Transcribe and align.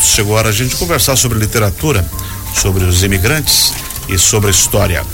chegou 0.00 0.34
a 0.34 0.38
hora 0.38 0.48
a 0.48 0.52
gente 0.52 0.76
conversar 0.76 1.16
sobre 1.16 1.38
literatura, 1.38 2.04
sobre 2.54 2.84
os 2.84 3.02
imigrantes 3.02 3.72
e 4.08 4.18
sobre 4.18 4.48
a 4.48 4.50
história. 4.50 5.04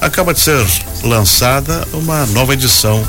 Acaba 0.00 0.34
de 0.34 0.40
ser 0.40 0.66
lançada 1.04 1.86
uma 1.92 2.26
nova 2.26 2.54
edição 2.54 3.06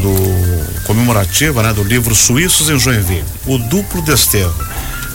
do 0.00 0.82
comemorativa, 0.84 1.62
né, 1.62 1.72
do 1.72 1.84
livro 1.84 2.14
Suíços 2.14 2.68
em 2.68 2.78
Joinville, 2.78 3.24
o 3.46 3.58
Duplo 3.58 4.02
Desterro. 4.02 4.54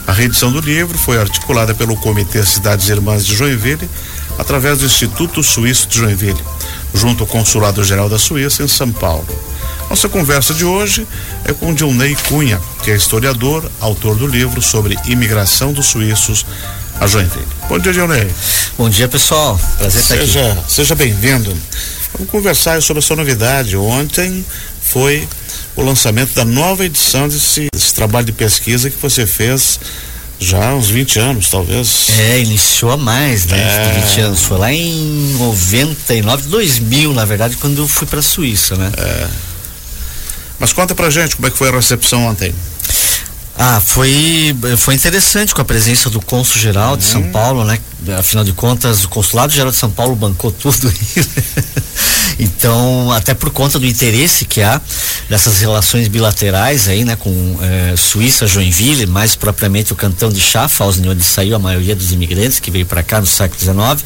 A 0.06 0.12
reedição 0.12 0.50
do 0.50 0.60
livro 0.60 0.96
foi 0.96 1.18
articulada 1.18 1.74
pelo 1.74 1.96
Comitê 1.96 2.42
Cidades 2.44 2.88
Irmãs 2.88 3.26
de 3.26 3.36
Joinville, 3.36 3.88
através 4.38 4.78
do 4.78 4.86
Instituto 4.86 5.42
Suíço 5.42 5.86
de 5.88 5.98
Joinville, 5.98 6.42
junto 6.94 7.24
ao 7.24 7.26
Consulado 7.26 7.84
Geral 7.84 8.08
da 8.08 8.18
Suíça 8.18 8.62
em 8.62 8.68
São 8.68 8.90
Paulo. 8.90 9.26
Nossa 9.88 10.08
conversa 10.08 10.52
de 10.52 10.64
hoje 10.64 11.06
é 11.44 11.52
com 11.52 11.72
Dionei 11.72 12.14
Cunha, 12.28 12.60
que 12.84 12.90
é 12.90 12.96
historiador, 12.96 13.70
autor 13.80 14.16
do 14.16 14.26
livro 14.26 14.60
sobre 14.60 14.98
imigração 15.06 15.72
dos 15.72 15.86
suíços 15.86 16.44
a 17.00 17.06
Joinville. 17.06 17.46
Bom 17.68 17.78
dia, 17.78 17.92
Dionei. 17.92 18.28
Bom 18.76 18.90
dia, 18.90 19.08
pessoal. 19.08 19.58
Prazer 19.78 20.02
seja, 20.02 20.24
estar 20.24 20.60
aqui. 20.60 20.72
Seja 20.72 20.94
bem-vindo. 20.94 21.56
Vamos 22.12 22.30
conversar 22.30 22.82
sobre 22.82 22.98
a 22.98 23.02
sua 23.02 23.16
novidade. 23.16 23.76
Ontem 23.76 24.44
foi 24.82 25.26
o 25.74 25.82
lançamento 25.82 26.34
da 26.34 26.44
nova 26.44 26.84
edição 26.84 27.28
desse, 27.28 27.68
desse 27.72 27.94
trabalho 27.94 28.26
de 28.26 28.32
pesquisa 28.32 28.90
que 28.90 29.00
você 29.00 29.26
fez 29.26 29.80
já 30.40 30.70
há 30.70 30.74
uns 30.74 30.88
20 30.90 31.18
anos, 31.18 31.50
talvez. 31.50 32.10
É, 32.18 32.40
iniciou 32.40 32.92
há 32.92 32.96
mais, 32.96 33.46
né? 33.46 33.58
É. 33.58 34.00
20 34.06 34.20
anos. 34.20 34.42
Foi 34.42 34.58
lá 34.58 34.72
em 34.72 35.34
99, 35.38 36.48
2000, 36.48 37.12
na 37.14 37.24
verdade, 37.24 37.56
quando 37.56 37.78
eu 37.78 37.88
fui 37.88 38.06
para 38.06 38.20
a 38.20 38.22
Suíça, 38.22 38.76
né? 38.76 38.92
É. 38.96 39.47
Mas 40.58 40.72
conta 40.72 40.94
pra 40.94 41.10
gente 41.10 41.36
como 41.36 41.46
é 41.46 41.50
que 41.50 41.56
foi 41.56 41.68
a 41.68 41.72
recepção 41.72 42.26
ontem. 42.26 42.54
Ah, 43.60 43.80
foi, 43.80 44.56
foi 44.76 44.94
interessante 44.94 45.52
com 45.52 45.60
a 45.60 45.64
presença 45.64 46.08
do 46.08 46.20
cônsul 46.20 46.60
geral 46.60 46.96
de 46.96 47.02
São 47.02 47.22
uhum. 47.22 47.32
Paulo, 47.32 47.64
né? 47.64 47.80
Afinal 48.16 48.44
de 48.44 48.52
contas, 48.52 49.04
o 49.04 49.08
consulado 49.08 49.52
geral 49.52 49.72
de 49.72 49.76
São 49.76 49.90
Paulo 49.90 50.14
bancou 50.14 50.52
tudo 50.52 50.88
isso. 51.16 51.28
então, 52.38 53.10
até 53.10 53.34
por 53.34 53.50
conta 53.50 53.76
do 53.76 53.84
interesse 53.84 54.44
que 54.44 54.62
há 54.62 54.80
dessas 55.28 55.58
relações 55.58 56.06
bilaterais 56.06 56.86
aí, 56.86 57.04
né? 57.04 57.16
Com 57.16 57.58
eh, 57.60 57.94
Suíça, 57.96 58.46
Joinville, 58.46 59.06
mais 59.06 59.34
propriamente 59.34 59.92
o 59.92 59.96
cantão 59.96 60.28
de 60.28 60.40
Schaffhausen, 60.40 61.08
onde 61.08 61.24
saiu 61.24 61.56
a 61.56 61.58
maioria 61.58 61.96
dos 61.96 62.12
imigrantes 62.12 62.60
que 62.60 62.70
veio 62.70 62.86
para 62.86 63.02
cá 63.02 63.20
no 63.20 63.26
século 63.26 63.60
XIX 63.60 64.04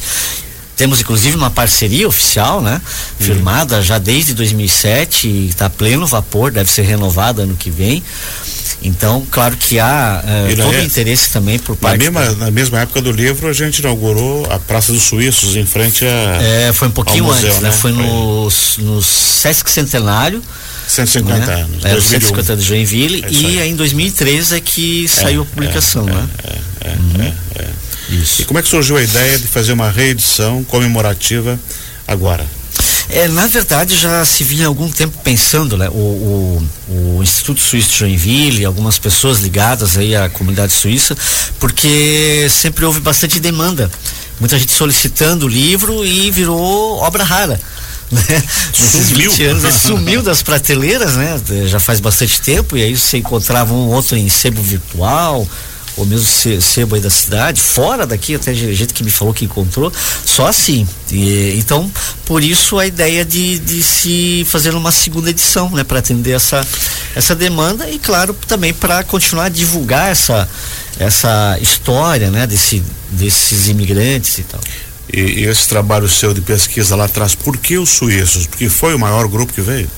temos 0.75 0.99
inclusive 0.99 1.35
uma 1.35 1.49
parceria 1.49 2.07
oficial, 2.07 2.61
né? 2.61 2.81
Uhum. 3.19 3.25
Firmada 3.25 3.81
já 3.81 3.97
desde 3.97 4.33
2007 4.33 5.27
e 5.27 5.49
está 5.49 5.69
pleno 5.69 6.05
vapor, 6.05 6.51
deve 6.51 6.71
ser 6.71 6.83
renovada 6.83 7.43
ano 7.43 7.55
que 7.55 7.69
vem. 7.69 8.03
Então, 8.83 9.25
claro 9.31 9.55
que 9.55 9.79
há 9.79 10.21
uh, 10.23 10.57
todo 10.57 10.75
é, 10.75 10.83
interesse 10.83 11.31
também 11.31 11.57
por 11.57 11.75
parte. 11.77 12.03
Na 12.03 12.11
mesma, 12.11 12.35
da... 12.35 12.45
na 12.45 12.51
mesma 12.51 12.79
época 12.81 13.01
do 13.01 13.11
livro, 13.11 13.47
a 13.47 13.53
gente 13.53 13.79
inaugurou 13.79 14.45
a 14.51 14.59
Praça 14.59 14.91
dos 14.91 15.03
Suíços, 15.03 15.55
em 15.55 15.65
frente 15.65 16.05
a. 16.05 16.41
É, 16.41 16.73
foi 16.73 16.89
um 16.89 16.91
pouquinho 16.91 17.23
museu, 17.23 17.49
antes, 17.49 17.61
né? 17.61 17.69
né? 17.69 17.75
Foi 17.75 17.93
no, 17.93 18.49
no 18.79 19.01
Sesc 19.01 19.71
Centenário. 19.71 20.41
150 20.87 21.45
né? 21.45 21.61
anos. 21.61 21.85
É, 21.85 21.99
150 21.99 22.55
de 22.57 22.63
Joinville 22.63 23.23
é 23.23 23.31
e 23.31 23.59
aí. 23.59 23.69
em 23.69 23.75
2013 23.75 24.55
é 24.55 24.59
que 24.59 25.07
saiu 25.07 25.41
a 25.41 25.45
é, 25.45 25.47
publicação, 25.47 26.07
é, 26.07 26.13
né? 26.13 26.29
É, 26.81 26.89
uhum. 26.89 27.33
é, 27.55 27.65
Isso. 28.09 28.41
E 28.41 28.45
como 28.45 28.59
é 28.59 28.61
que 28.61 28.67
surgiu 28.67 28.97
a 28.97 29.01
ideia 29.01 29.39
de 29.39 29.47
fazer 29.47 29.73
uma 29.73 29.89
reedição 29.89 30.63
comemorativa 30.63 31.59
agora? 32.07 32.45
É, 33.09 33.27
na 33.27 33.47
verdade, 33.47 33.95
já 33.95 34.23
se 34.25 34.43
vinha 34.43 34.65
há 34.65 34.67
algum 34.67 34.89
tempo 34.89 35.17
pensando, 35.23 35.77
né? 35.77 35.89
O, 35.89 35.93
o, 35.93 36.67
o, 36.89 37.23
Instituto 37.23 37.61
Suíço 37.61 37.91
de 37.91 37.97
Joinville, 37.99 38.65
algumas 38.65 38.97
pessoas 38.97 39.39
ligadas 39.39 39.97
aí 39.97 40.15
à 40.15 40.29
comunidade 40.29 40.73
suíça, 40.73 41.15
porque 41.59 42.47
sempre 42.49 42.85
houve 42.85 42.99
bastante 42.99 43.39
demanda. 43.39 43.91
Muita 44.39 44.57
gente 44.57 44.71
solicitando 44.71 45.45
o 45.45 45.49
livro 45.49 46.05
e 46.05 46.31
virou 46.31 46.97
obra 46.97 47.23
rara. 47.23 47.59
Né? 48.13 48.43
20 49.13 49.43
anos, 49.45 49.73
sumiu 49.73 50.21
das 50.21 50.41
prateleiras, 50.41 51.15
né? 51.15 51.41
Já 51.67 51.79
faz 51.79 51.99
bastante 51.99 52.41
tempo, 52.41 52.77
e 52.77 52.83
aí 52.83 52.95
você 52.95 53.17
encontrava 53.17 53.73
um 53.73 53.89
outro 53.89 54.15
em 54.15 54.29
sebo 54.29 54.61
virtual, 54.61 55.47
ou 55.95 56.05
mesmo 56.05 56.25
sebo 56.61 56.95
aí 56.95 57.01
da 57.01 57.09
cidade, 57.09 57.61
fora 57.61 58.05
daqui, 58.05 58.35
até 58.35 58.53
gente 58.53 58.93
que 58.93 59.03
me 59.03 59.11
falou 59.11 59.33
que 59.33 59.45
encontrou, 59.45 59.91
só 60.25 60.47
assim. 60.47 60.87
E, 61.11 61.55
então, 61.57 61.89
por 62.25 62.43
isso 62.43 62.79
a 62.79 62.85
ideia 62.85 63.23
de, 63.23 63.59
de 63.59 63.83
se 63.83 64.45
fazer 64.49 64.73
uma 64.73 64.91
segunda 64.91 65.29
edição, 65.29 65.69
né, 65.69 65.83
para 65.83 65.99
atender 65.99 66.31
essa, 66.31 66.65
essa 67.15 67.35
demanda 67.35 67.89
e, 67.89 67.99
claro, 67.99 68.35
também 68.47 68.73
para 68.73 69.03
continuar 69.03 69.45
a 69.45 69.49
divulgar 69.49 70.09
essa, 70.09 70.49
essa 70.99 71.57
história, 71.61 72.31
né, 72.31 72.47
desse, 72.47 72.83
desses 73.11 73.67
imigrantes 73.67 74.39
e 74.39 74.43
tal. 74.43 74.61
E, 75.11 75.43
esse 75.43 75.67
trabalho 75.67 76.07
seu 76.07 76.33
de 76.33 76.41
pesquisa 76.41 76.95
lá 76.95 77.05
atrás, 77.05 77.35
por 77.35 77.57
que 77.57 77.77
os 77.77 77.89
suíços? 77.89 78.47
Porque 78.47 78.69
foi 78.69 78.93
o 78.95 78.99
maior 78.99 79.27
grupo 79.27 79.53
que 79.53 79.61
veio? 79.61 79.89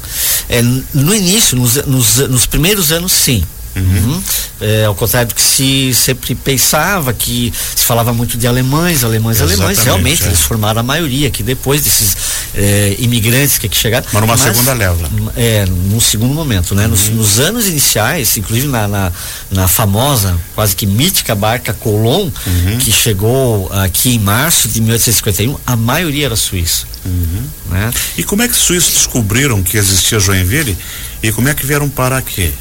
É, 0.49 0.61
no 0.61 1.13
início, 1.13 1.57
nos, 1.57 1.75
nos, 1.85 2.17
nos 2.17 2.45
primeiros 2.45 2.91
anos, 2.91 3.11
sim. 3.11 3.43
Uhum. 3.75 4.23
É, 4.61 4.85
ao 4.85 4.95
contrário 4.95 5.29
do 5.29 5.35
que 5.35 5.41
se 5.41 5.93
sempre 5.93 6.33
pensava, 6.33 7.11
que 7.13 7.53
se 7.75 7.83
falava 7.83 8.13
muito 8.13 8.37
de 8.37 8.47
alemães, 8.47 9.03
alemães, 9.03 9.37
Exatamente, 9.37 9.61
alemães, 9.61 9.83
realmente 9.83 10.23
é. 10.23 10.27
eles 10.27 10.39
formaram 10.39 10.79
a 10.79 10.83
maioria, 10.83 11.29
que 11.29 11.43
depois 11.43 11.81
desses 11.81 12.15
é, 12.55 12.95
imigrantes 12.99 13.57
que 13.57 13.67
aqui 13.67 13.77
chegaram. 13.77 14.05
Mas 14.13 14.21
numa 14.21 14.37
segunda 14.37 14.73
leva. 14.73 15.09
É, 15.35 15.65
num 15.65 15.99
segundo 15.99 16.33
momento, 16.33 16.73
né? 16.73 16.83
Uhum. 16.83 16.91
Nos, 16.91 17.09
nos, 17.09 17.39
anos 17.39 17.67
iniciais, 17.67 18.37
inclusive 18.37 18.67
na, 18.67 18.87
na, 18.87 19.11
na, 19.51 19.67
famosa, 19.67 20.37
quase 20.53 20.75
que 20.75 20.85
mítica 20.85 21.35
barca 21.35 21.73
Colón, 21.73 22.29
uhum. 22.47 22.77
que 22.79 22.91
chegou 22.91 23.69
aqui 23.73 24.15
em 24.15 24.19
março 24.19 24.69
de 24.69 24.79
1851, 24.79 25.57
a 25.65 25.75
maioria 25.75 26.27
era 26.27 26.35
suíça. 26.37 26.85
Uhum. 27.05 27.43
Né? 27.69 27.91
E 28.17 28.23
como 28.23 28.41
é 28.41 28.47
que 28.47 28.53
os 28.53 28.59
suíços 28.59 28.93
descobriram 28.93 29.61
que 29.61 29.77
existia 29.77 30.19
Joinville 30.19 30.77
e 31.21 31.31
como 31.31 31.49
é 31.49 31.53
que 31.53 31.65
vieram 31.65 31.89
parar 31.89 32.17
aqui? 32.17 32.53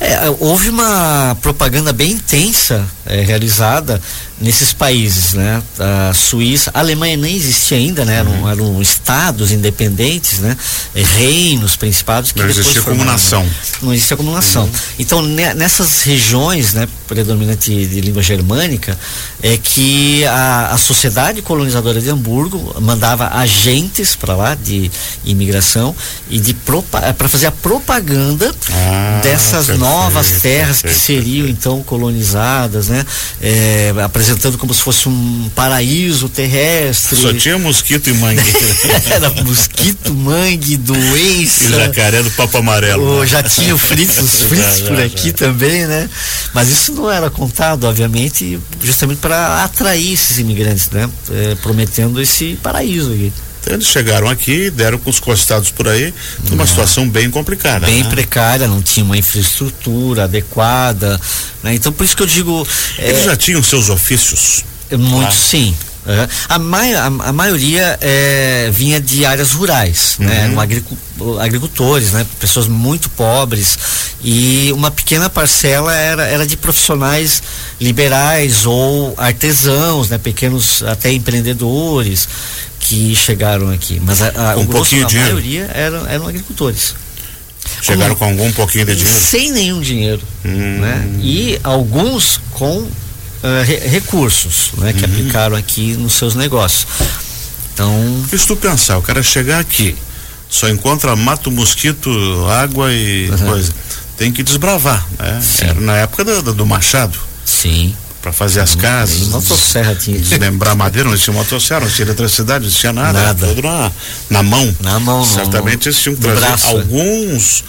É, 0.00 0.18
houve 0.40 0.70
uma 0.70 1.36
propaganda 1.40 1.92
bem 1.92 2.12
intensa 2.12 2.84
é, 3.06 3.20
realizada 3.22 4.00
nesses 4.42 4.72
países, 4.72 5.34
né? 5.34 5.62
A 5.78 6.12
Suíça, 6.12 6.70
a 6.74 6.80
Alemanha 6.80 7.16
nem 7.16 7.36
existia 7.36 7.78
ainda, 7.78 8.04
né? 8.04 8.16
Eram, 8.16 8.32
uhum. 8.32 8.50
eram 8.50 8.82
estados 8.82 9.52
independentes, 9.52 10.40
né? 10.40 10.56
Reinos, 10.94 11.76
principados 11.76 12.32
que 12.32 12.40
não 12.40 12.48
existia 12.48 12.82
como 12.82 13.04
nação. 13.04 13.46
Não 13.80 13.94
existia 13.94 14.16
como 14.16 14.32
nação. 14.32 14.64
Uhum. 14.64 14.70
Então 14.98 15.22
nessas 15.22 16.02
regiões, 16.02 16.74
né? 16.74 16.88
Predominante 17.06 17.86
de 17.86 18.00
língua 18.00 18.22
germânica, 18.22 18.98
é 19.42 19.56
que 19.56 20.24
a, 20.26 20.72
a 20.72 20.78
sociedade 20.78 21.40
colonizadora 21.40 22.00
de 22.00 22.10
Hamburgo 22.10 22.74
mandava 22.80 23.28
agentes 23.28 24.16
para 24.16 24.34
lá 24.34 24.54
de 24.54 24.90
imigração 25.24 25.94
e 26.28 26.40
de 26.40 26.54
para 26.54 27.28
fazer 27.28 27.46
a 27.46 27.52
propaganda 27.52 28.52
ah, 28.70 29.20
dessas 29.22 29.66
perfeito, 29.66 29.78
novas 29.78 30.30
terras 30.40 30.82
perfeito, 30.82 30.94
que 30.94 31.06
seriam 31.06 31.46
perfeito. 31.46 31.50
então 31.50 31.82
colonizadas, 31.82 32.88
né? 32.88 33.04
É, 33.40 33.92
apresentando 34.02 34.31
como 34.58 34.72
se 34.72 34.80
fosse 34.80 35.08
um 35.08 35.50
paraíso 35.54 36.28
terrestre. 36.28 37.16
Só 37.16 37.32
tinha 37.32 37.58
mosquito 37.58 38.10
e 38.10 38.14
mangue. 38.14 38.42
Era 39.10 39.30
mosquito, 39.30 40.14
mangue, 40.14 40.76
doença. 40.76 41.64
E 41.64 41.68
jacaré 41.70 42.22
do 42.22 42.30
papo 42.32 42.58
amarelo. 42.58 43.20
Oh, 43.20 43.26
já 43.26 43.42
tinha 43.42 43.76
fritos, 43.76 44.42
fritos 44.42 44.78
já, 44.78 44.86
por 44.86 44.96
já, 44.96 45.04
aqui 45.04 45.28
já. 45.28 45.32
também, 45.34 45.86
né? 45.86 46.08
Mas 46.54 46.68
isso 46.68 46.92
não 46.92 47.10
era 47.10 47.30
contado, 47.30 47.84
obviamente, 47.84 48.58
justamente 48.82 49.18
para 49.18 49.64
atrair 49.64 50.12
esses 50.12 50.38
imigrantes, 50.38 50.90
né? 50.90 51.08
É, 51.30 51.54
prometendo 51.56 52.20
esse 52.20 52.58
paraíso 52.62 53.12
aqui. 53.12 53.32
Então 53.62 53.74
eles 53.74 53.86
chegaram 53.86 54.28
aqui, 54.28 54.70
deram 54.70 54.98
com 54.98 55.08
os 55.08 55.20
costados 55.20 55.70
por 55.70 55.86
aí, 55.86 56.12
numa 56.50 56.64
é. 56.64 56.66
situação 56.66 57.08
bem 57.08 57.30
complicada. 57.30 57.86
Bem 57.86 58.02
né? 58.02 58.10
precária, 58.10 58.66
não 58.66 58.82
tinha 58.82 59.04
uma 59.04 59.16
infraestrutura 59.16 60.24
adequada. 60.24 61.18
Né? 61.62 61.74
Então 61.74 61.92
por 61.92 62.04
isso 62.04 62.16
que 62.16 62.22
eu 62.22 62.26
digo. 62.26 62.66
Eles 62.98 63.20
é, 63.20 63.24
já 63.24 63.36
tinham 63.36 63.62
seus 63.62 63.88
ofícios? 63.88 64.64
Muito 64.90 65.28
ah. 65.28 65.30
sim. 65.30 65.74
Uhum. 66.04 66.28
A, 66.48 66.58
mai, 66.58 66.94
a, 66.94 67.06
a, 67.06 67.32
maioria 67.32 67.96
é, 68.00 68.70
vinha 68.72 69.00
de 69.00 69.24
áreas 69.24 69.52
rurais, 69.52 70.16
né? 70.18 70.46
uhum. 70.48 70.54
né? 70.56 70.62
Agricu, 70.62 70.98
agricultores, 71.40 72.12
né? 72.12 72.26
Pessoas 72.40 72.66
muito 72.66 73.08
pobres 73.10 73.78
e 74.22 74.72
uma 74.72 74.90
pequena 74.90 75.30
parcela 75.30 75.94
era, 75.94 76.26
era 76.26 76.46
de 76.46 76.56
profissionais 76.56 77.42
liberais 77.80 78.66
ou 78.66 79.14
artesãos, 79.16 80.08
né? 80.08 80.18
Pequenos 80.18 80.82
até 80.82 81.12
empreendedores 81.12 82.28
que 82.80 83.14
chegaram 83.14 83.70
aqui. 83.70 84.00
Mas 84.02 84.22
a, 84.22 84.54
a, 84.54 84.56
um 84.56 84.66
pouquinho 84.66 85.02
grosso, 85.02 85.16
a 85.16 85.20
maioria 85.20 85.70
eram, 85.72 86.06
eram 86.06 86.26
agricultores. 86.26 86.94
Chegaram 87.80 88.14
com, 88.16 88.24
com 88.24 88.30
algum 88.30 88.52
pouquinho 88.52 88.86
de 88.86 88.96
dinheiro? 88.96 89.20
Sem 89.20 89.52
nenhum 89.52 89.80
dinheiro. 89.80 90.20
Hum. 90.44 90.80
Né? 90.80 91.08
E 91.20 91.60
alguns 91.62 92.40
com 92.50 92.86
uh, 93.42 93.64
re 93.64 93.76
recursos 93.88 94.72
né, 94.78 94.92
que 94.92 95.04
uhum. 95.04 95.12
aplicaram 95.12 95.56
aqui 95.56 95.94
nos 95.94 96.14
seus 96.14 96.34
negócios. 96.34 96.86
Então. 97.74 98.24
Se 98.28 98.46
tu 98.46 98.56
pensar, 98.56 98.98
o 98.98 99.02
cara 99.02 99.22
chegar 99.22 99.58
aqui, 99.58 99.96
só 100.48 100.68
encontra 100.68 101.16
mato, 101.16 101.50
mosquito, 101.50 102.10
água 102.48 102.92
e 102.92 103.30
uhum. 103.30 103.38
coisa. 103.38 103.72
Tem 104.16 104.30
que 104.30 104.42
desbravar, 104.42 105.06
né? 105.18 105.40
Era 105.62 105.80
na 105.80 105.96
época 105.96 106.24
do, 106.24 106.52
do 106.52 106.66
Machado. 106.66 107.18
Sim. 107.44 107.94
Para 108.20 108.32
fazer 108.32 108.60
as 108.60 108.76
casas. 108.76 109.28
Motosserra 109.28 109.96
tinha. 109.96 110.20
Lembrar 110.38 110.76
madeira, 110.76 111.08
não 111.08 111.14
existia 111.14 111.34
motosserra, 111.34 111.80
não 111.80 111.90
tinha 111.90 112.06
eletricidade, 112.06 112.60
não 112.60 112.66
existia 112.68 112.92
nada. 112.92 113.20
Nada. 113.20 113.46
Tudo 113.48 113.62
na, 113.62 113.90
na 114.30 114.42
mão. 114.44 114.76
Na 114.80 115.00
mão, 115.00 115.24
Certamente 115.24 115.88
eles 115.88 115.98
tinham 115.98 116.14
que 116.14 116.22
trazer 116.22 116.40
braço, 116.40 116.66
é. 116.66 116.70
alguns. 116.70 117.64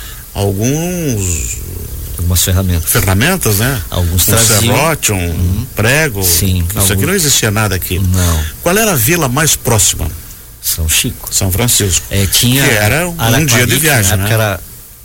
Algumas 2.23 2.43
ferramentas. 2.43 2.89
Ferramentas, 2.89 3.59
né? 3.59 3.81
Alguns 3.89 4.29
um 4.29 4.37
serrote, 4.37 5.11
um 5.11 5.17
uhum. 5.17 5.67
prego. 5.75 6.23
Sim. 6.23 6.65
Isso 6.75 6.93
aqui 6.93 7.05
não 7.05 7.13
existia 7.13 7.51
nada 7.51 7.75
aqui. 7.75 7.99
Não. 7.99 8.43
Qual 8.61 8.77
era 8.77 8.93
a 8.93 8.95
vila 8.95 9.27
mais 9.27 9.55
próxima? 9.55 10.09
São 10.61 10.87
Chico. 10.87 11.27
São 11.33 11.51
Francisco. 11.51 12.05
É, 12.09 12.25
tinha. 12.25 12.63
Que 12.63 12.69
era 12.69 13.07
um, 13.07 13.15
um 13.19 13.45
dia 13.45 13.67
de 13.67 13.75
viagem, 13.75 14.17
né? 14.17 14.25
Que 14.25 14.33
era, 14.33 14.59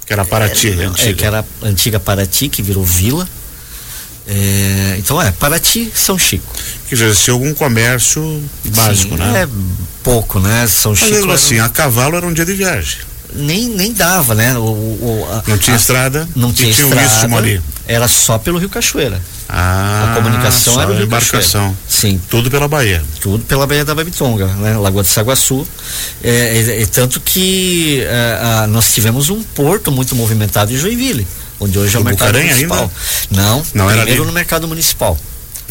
que 0.07 0.13
era 0.13 0.25
Paraty, 0.25 0.69
é, 0.69 0.85
antiga. 0.85 1.11
É, 1.11 1.15
que 1.15 1.25
era 1.25 1.45
a 1.63 1.67
antiga 1.67 1.99
Paraty, 1.99 2.49
que 2.49 2.63
virou 2.63 2.85
vila. 2.85 3.29
É, 4.29 4.95
então 4.99 5.21
é, 5.21 5.33
Paraty, 5.33 5.91
São 5.93 6.17
Chico. 6.17 6.55
Que 6.89 6.95
já 6.95 7.07
existia 7.07 7.33
algum 7.33 7.53
comércio 7.53 8.45
básico, 8.67 9.17
Sim, 9.17 9.23
né? 9.23 9.43
É 9.43 9.49
pouco, 10.05 10.39
né? 10.39 10.69
São 10.69 10.93
Mas 10.93 11.01
Chico. 11.01 11.15
mesmo 11.15 11.33
assim, 11.33 11.57
era... 11.57 11.65
a 11.65 11.69
cavalo 11.69 12.17
era 12.17 12.27
um 12.27 12.33
dia 12.33 12.45
de 12.45 12.55
viagem. 12.55 12.99
Nem, 13.35 13.69
nem 13.69 13.93
dava, 13.93 14.35
né? 14.35 14.57
O, 14.57 14.63
o 14.63 15.29
a, 15.31 15.43
não 15.47 15.59
tinha 15.59 15.77
a, 15.77 15.79
estrada, 15.79 16.29
não 16.35 16.53
tinha, 16.53 16.73
tinha 16.73 16.87
estrada, 16.87 17.37
ali. 17.37 17.61
Era 17.87 18.09
só 18.09 18.39
pelo 18.39 18.59
Rio 18.59 18.69
Cachoeira. 18.69 19.21
Ah, 19.49 20.11
a 20.11 20.15
comunicação 20.17 20.81
era 20.81 20.91
o 20.91 20.95
Rio 20.95 21.05
embarcação. 21.05 21.41
Cachoeira. 21.41 21.77
Sim. 21.89 22.21
Tudo 22.29 22.51
pela 22.51 22.69
Bahia. 22.69 23.03
Tudo 23.21 23.45
pela 23.45 23.67
Baía 23.67 23.85
da 23.85 23.95
Babitonga, 23.95 24.47
né? 24.47 24.77
Lagoa 24.77 25.03
de 25.03 25.09
Saguaçu. 25.09 25.67
É, 26.23 26.31
é, 26.31 26.83
é 26.83 26.87
tanto 26.87 27.21
que 27.21 28.03
é, 28.03 28.67
nós 28.69 28.93
tivemos 28.93 29.31
um 29.31 29.43
porto 29.43 29.91
muito 29.91 30.15
movimentado 30.15 30.73
em 30.73 30.77
Joinville, 30.77 31.27
onde 31.59 31.79
hoje 31.79 31.97
é 31.97 31.99
o, 31.99 32.03
o 32.03 32.05
mercado 32.05 32.29
Bucarém 32.29 32.49
municipal. 32.49 32.81
Ainda? 32.81 33.43
Não, 33.43 33.57
não 33.57 33.87
primeiro 33.87 34.01
era 34.01 34.21
ali. 34.21 34.27
no 34.27 34.33
mercado 34.33 34.69
municipal. 34.69 35.19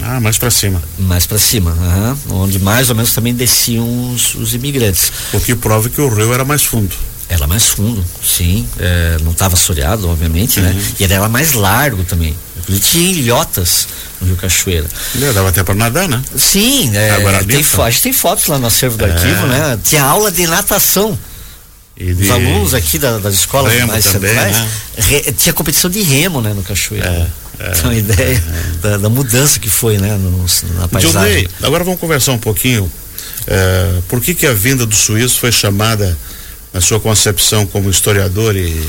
Ah, 0.02 0.20
mais 0.20 0.38
para 0.38 0.52
cima. 0.52 0.82
Mais 1.00 1.26
para 1.26 1.40
cima, 1.40 1.72
uhum, 1.72 2.42
onde 2.44 2.60
mais 2.60 2.90
ou 2.90 2.96
menos 2.96 3.14
também 3.14 3.34
desciam 3.34 4.14
os, 4.14 4.36
os, 4.36 4.54
imigrantes. 4.54 5.12
O 5.34 5.40
que 5.40 5.56
prova 5.56 5.90
que 5.90 6.00
o 6.00 6.08
rio 6.08 6.34
era 6.34 6.46
mais 6.46 6.64
fundo. 6.64 6.96
Era 7.30 7.46
mais 7.46 7.66
fundo, 7.66 8.04
sim. 8.24 8.68
É, 8.80 9.18
não 9.22 9.32
estava 9.34 9.56
assoreado, 9.56 10.08
obviamente, 10.10 10.60
né? 10.62 10.72
Uhum. 10.72 10.82
E 11.00 11.04
ele 11.04 11.14
era 11.14 11.28
mais 11.28 11.54
largo 11.54 12.04
também. 12.04 12.36
Ele 12.70 12.80
tinha 12.80 13.12
ilhotas 13.12 13.88
no 14.22 14.28
Rio 14.28 14.36
Cachoeira. 14.38 14.88
É, 15.22 15.34
dava 15.34 15.50
até 15.50 15.64
para 15.64 15.76
nadar, 15.76 16.08
né? 16.08 16.22
Sim, 16.38 16.96
é, 16.96 17.12
Agora 17.12 17.44
tem, 17.44 17.60
a 17.60 17.90
gente 17.90 18.02
tem 18.02 18.14
fotos 18.14 18.48
lá 18.48 18.58
no 18.58 18.68
acervo 18.68 18.98
do 18.98 19.06
É. 19.06 19.12
arquivo, 19.12 19.46
né? 19.48 19.78
Tinha 19.84 20.04
aula 20.04 20.32
de 20.32 20.48
natação. 20.48 21.18
E 22.00 22.14
de 22.14 22.24
Os 22.26 22.30
alunos 22.32 22.74
aqui 22.74 22.98
da, 23.00 23.18
das 23.18 23.34
escolas 23.34 23.74
remo 23.74 23.88
mais 23.88 24.06
também, 24.06 24.30
centrais, 24.30 24.56
né? 24.58 24.70
re- 24.98 25.32
tinha 25.34 25.52
competição 25.52 25.90
de 25.90 26.02
remo, 26.04 26.42
né, 26.42 26.54
no 26.54 26.62
Cachoeira. 26.62 27.08
É, 27.60 27.64
é, 27.66 27.70
Tem 27.72 27.84
uma 27.86 27.96
ideia 27.96 28.44
da, 28.84 28.98
da 28.98 29.10
mudança 29.10 29.60
que 29.60 29.70
foi, 29.70 29.98
né, 29.98 30.16
no, 30.16 30.46
na 30.80 30.88
paisagem. 30.88 31.44
Johnny, 31.44 31.50
agora 31.64 31.84
vamos 31.84 32.00
conversar 32.00 32.34
um 32.34 32.38
pouquinho. 32.38 32.90
é, 33.48 34.00
por 34.08 34.22
que 34.22 34.36
que 34.36 34.46
a 34.46 34.54
vinda 34.54 34.86
do 34.86 34.96
suíço 34.96 35.40
foi 35.40 35.52
chamada, 35.52 36.16
na 36.78 36.82
sua 36.82 37.00
concepção 37.00 37.66
como 37.66 37.90
historiador 37.90 38.56
e, 38.56 38.88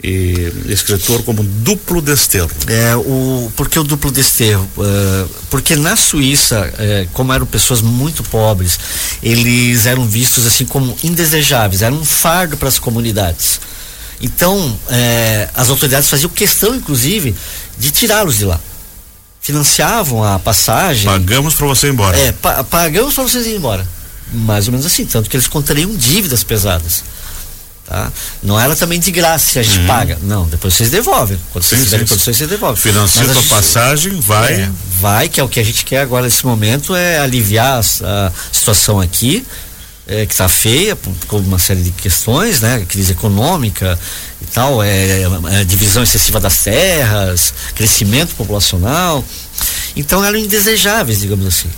e 0.00 0.52
escritor, 0.68 1.24
como 1.24 1.42
duplo 1.42 2.00
desterro? 2.00 2.48
É, 2.68 2.94
o, 2.94 3.50
por 3.56 3.68
que 3.68 3.80
o 3.80 3.82
duplo 3.82 4.12
desterro? 4.12 4.64
É, 4.78 5.26
porque 5.50 5.74
na 5.74 5.96
Suíça, 5.96 6.72
é, 6.78 7.08
como 7.12 7.32
eram 7.32 7.46
pessoas 7.46 7.82
muito 7.82 8.22
pobres, 8.22 8.78
eles 9.20 9.86
eram 9.86 10.06
vistos 10.06 10.46
assim 10.46 10.64
como 10.64 10.96
indesejáveis, 11.02 11.82
eram 11.82 11.96
um 11.96 12.04
fardo 12.04 12.56
para 12.56 12.68
as 12.68 12.78
comunidades. 12.78 13.60
Então, 14.22 14.78
é, 14.88 15.48
as 15.52 15.68
autoridades 15.68 16.08
faziam 16.08 16.30
questão, 16.30 16.76
inclusive, 16.76 17.34
de 17.76 17.90
tirá-los 17.90 18.38
de 18.38 18.44
lá. 18.44 18.60
Financiavam 19.40 20.22
a 20.22 20.38
passagem. 20.38 21.06
Pagamos 21.06 21.54
para 21.54 21.66
você 21.66 21.88
ir 21.88 21.90
embora. 21.90 22.16
É, 22.16 22.30
pa 22.30 22.62
pagamos 22.62 23.14
para 23.14 23.24
vocês 23.24 23.46
irem 23.46 23.58
embora. 23.58 23.84
Mais 24.32 24.66
ou 24.66 24.72
menos 24.72 24.86
assim, 24.86 25.04
tanto 25.04 25.28
que 25.28 25.36
eles 25.36 25.48
contrariam 25.48 25.94
dívidas 25.96 26.42
pesadas. 26.44 27.02
Tá? 27.86 28.12
Não 28.40 28.58
era 28.58 28.76
também 28.76 29.00
de 29.00 29.10
graça, 29.10 29.58
a 29.58 29.62
gente 29.64 29.80
Uhum. 29.80 29.86
paga. 29.88 30.18
Não, 30.22 30.46
depois 30.46 30.74
vocês 30.74 30.90
devolvem. 30.90 31.36
Quando 31.52 31.64
vocês 31.64 31.80
Sim, 31.80 31.84
tiverem 31.86 32.06
sim. 32.06 32.10
condições, 32.14 32.36
vocês 32.36 32.48
devolvem. 32.48 32.80
Financia 32.80 33.22
a 33.22 33.32
tua 33.32 33.42
passagem, 33.42 34.20
vai. 34.20 34.52
é, 34.52 34.70
vai, 35.00 35.28
que 35.28 35.40
é 35.40 35.42
o 35.42 35.48
que 35.48 35.58
a 35.58 35.64
gente 35.64 35.84
quer 35.84 36.00
agora 36.02 36.24
nesse 36.24 36.46
momento, 36.46 36.94
é 36.94 37.18
aliviar 37.18 37.78
as- 37.80 38.00
a, 38.00 38.30
situação 38.52 39.00
aqui, 39.00 39.44
é, 40.06 40.24
que 40.24 40.32
está 40.32 40.48
feia, 40.48 40.94
por 40.94 41.40
uma 41.40 41.58
série 41.58 41.82
de 41.82 41.90
questões, 41.90 42.60
né? 42.60 42.84
Crise 42.88 43.10
econômica 43.12 43.98
e 44.40 44.44
tal, 44.46 44.80
é, 44.84 45.22
é, 45.50 45.64
divisão 45.64 46.02
excessiva 46.04 46.38
das 46.38 46.58
terras, 46.62 47.52
crescimento 47.74 48.36
populacional. 48.36 49.24
Então 49.96 50.24
eram 50.24 50.38
indesejáveis, 50.38 51.20
digamos 51.20 51.44
assim. 51.46 51.68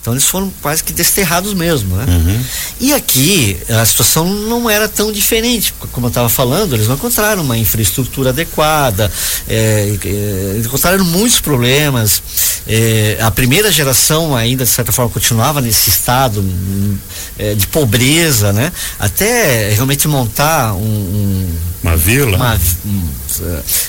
Então 0.00 0.14
eles 0.14 0.24
foram 0.24 0.50
quase 0.62 0.82
que 0.82 0.92
desterrados 0.92 1.52
mesmo, 1.52 1.94
né? 1.94 2.06
Uhum. 2.08 2.44
E 2.80 2.94
aqui 2.94 3.58
a 3.68 3.84
situação 3.84 4.24
não 4.24 4.68
era 4.68 4.88
tão 4.88 5.12
diferente, 5.12 5.74
como 5.92 6.06
eu 6.06 6.08
estava 6.08 6.28
falando, 6.28 6.74
eles 6.74 6.88
não 6.88 6.94
encontraram 6.94 7.42
uma 7.42 7.58
infraestrutura 7.58 8.30
adequada, 8.30 9.12
é, 9.46 9.94
é, 10.04 10.58
encontraram 10.64 11.04
muitos 11.04 11.40
problemas. 11.40 12.22
É, 12.66 13.18
a 13.20 13.30
primeira 13.30 13.70
geração 13.70 14.34
ainda 14.34 14.64
de 14.64 14.70
certa 14.70 14.92
forma 14.92 15.10
continuava 15.10 15.60
nesse 15.60 15.90
estado 15.90 16.40
hum, 16.40 16.96
é, 17.38 17.54
de 17.54 17.66
pobreza, 17.66 18.52
né? 18.52 18.72
Até 18.98 19.70
realmente 19.70 20.08
montar 20.08 20.72
um, 20.74 20.78
um 20.78 21.56
Uma 21.82 21.96
vila. 21.96 22.36
uma, 22.36 22.60
um, 22.84 23.08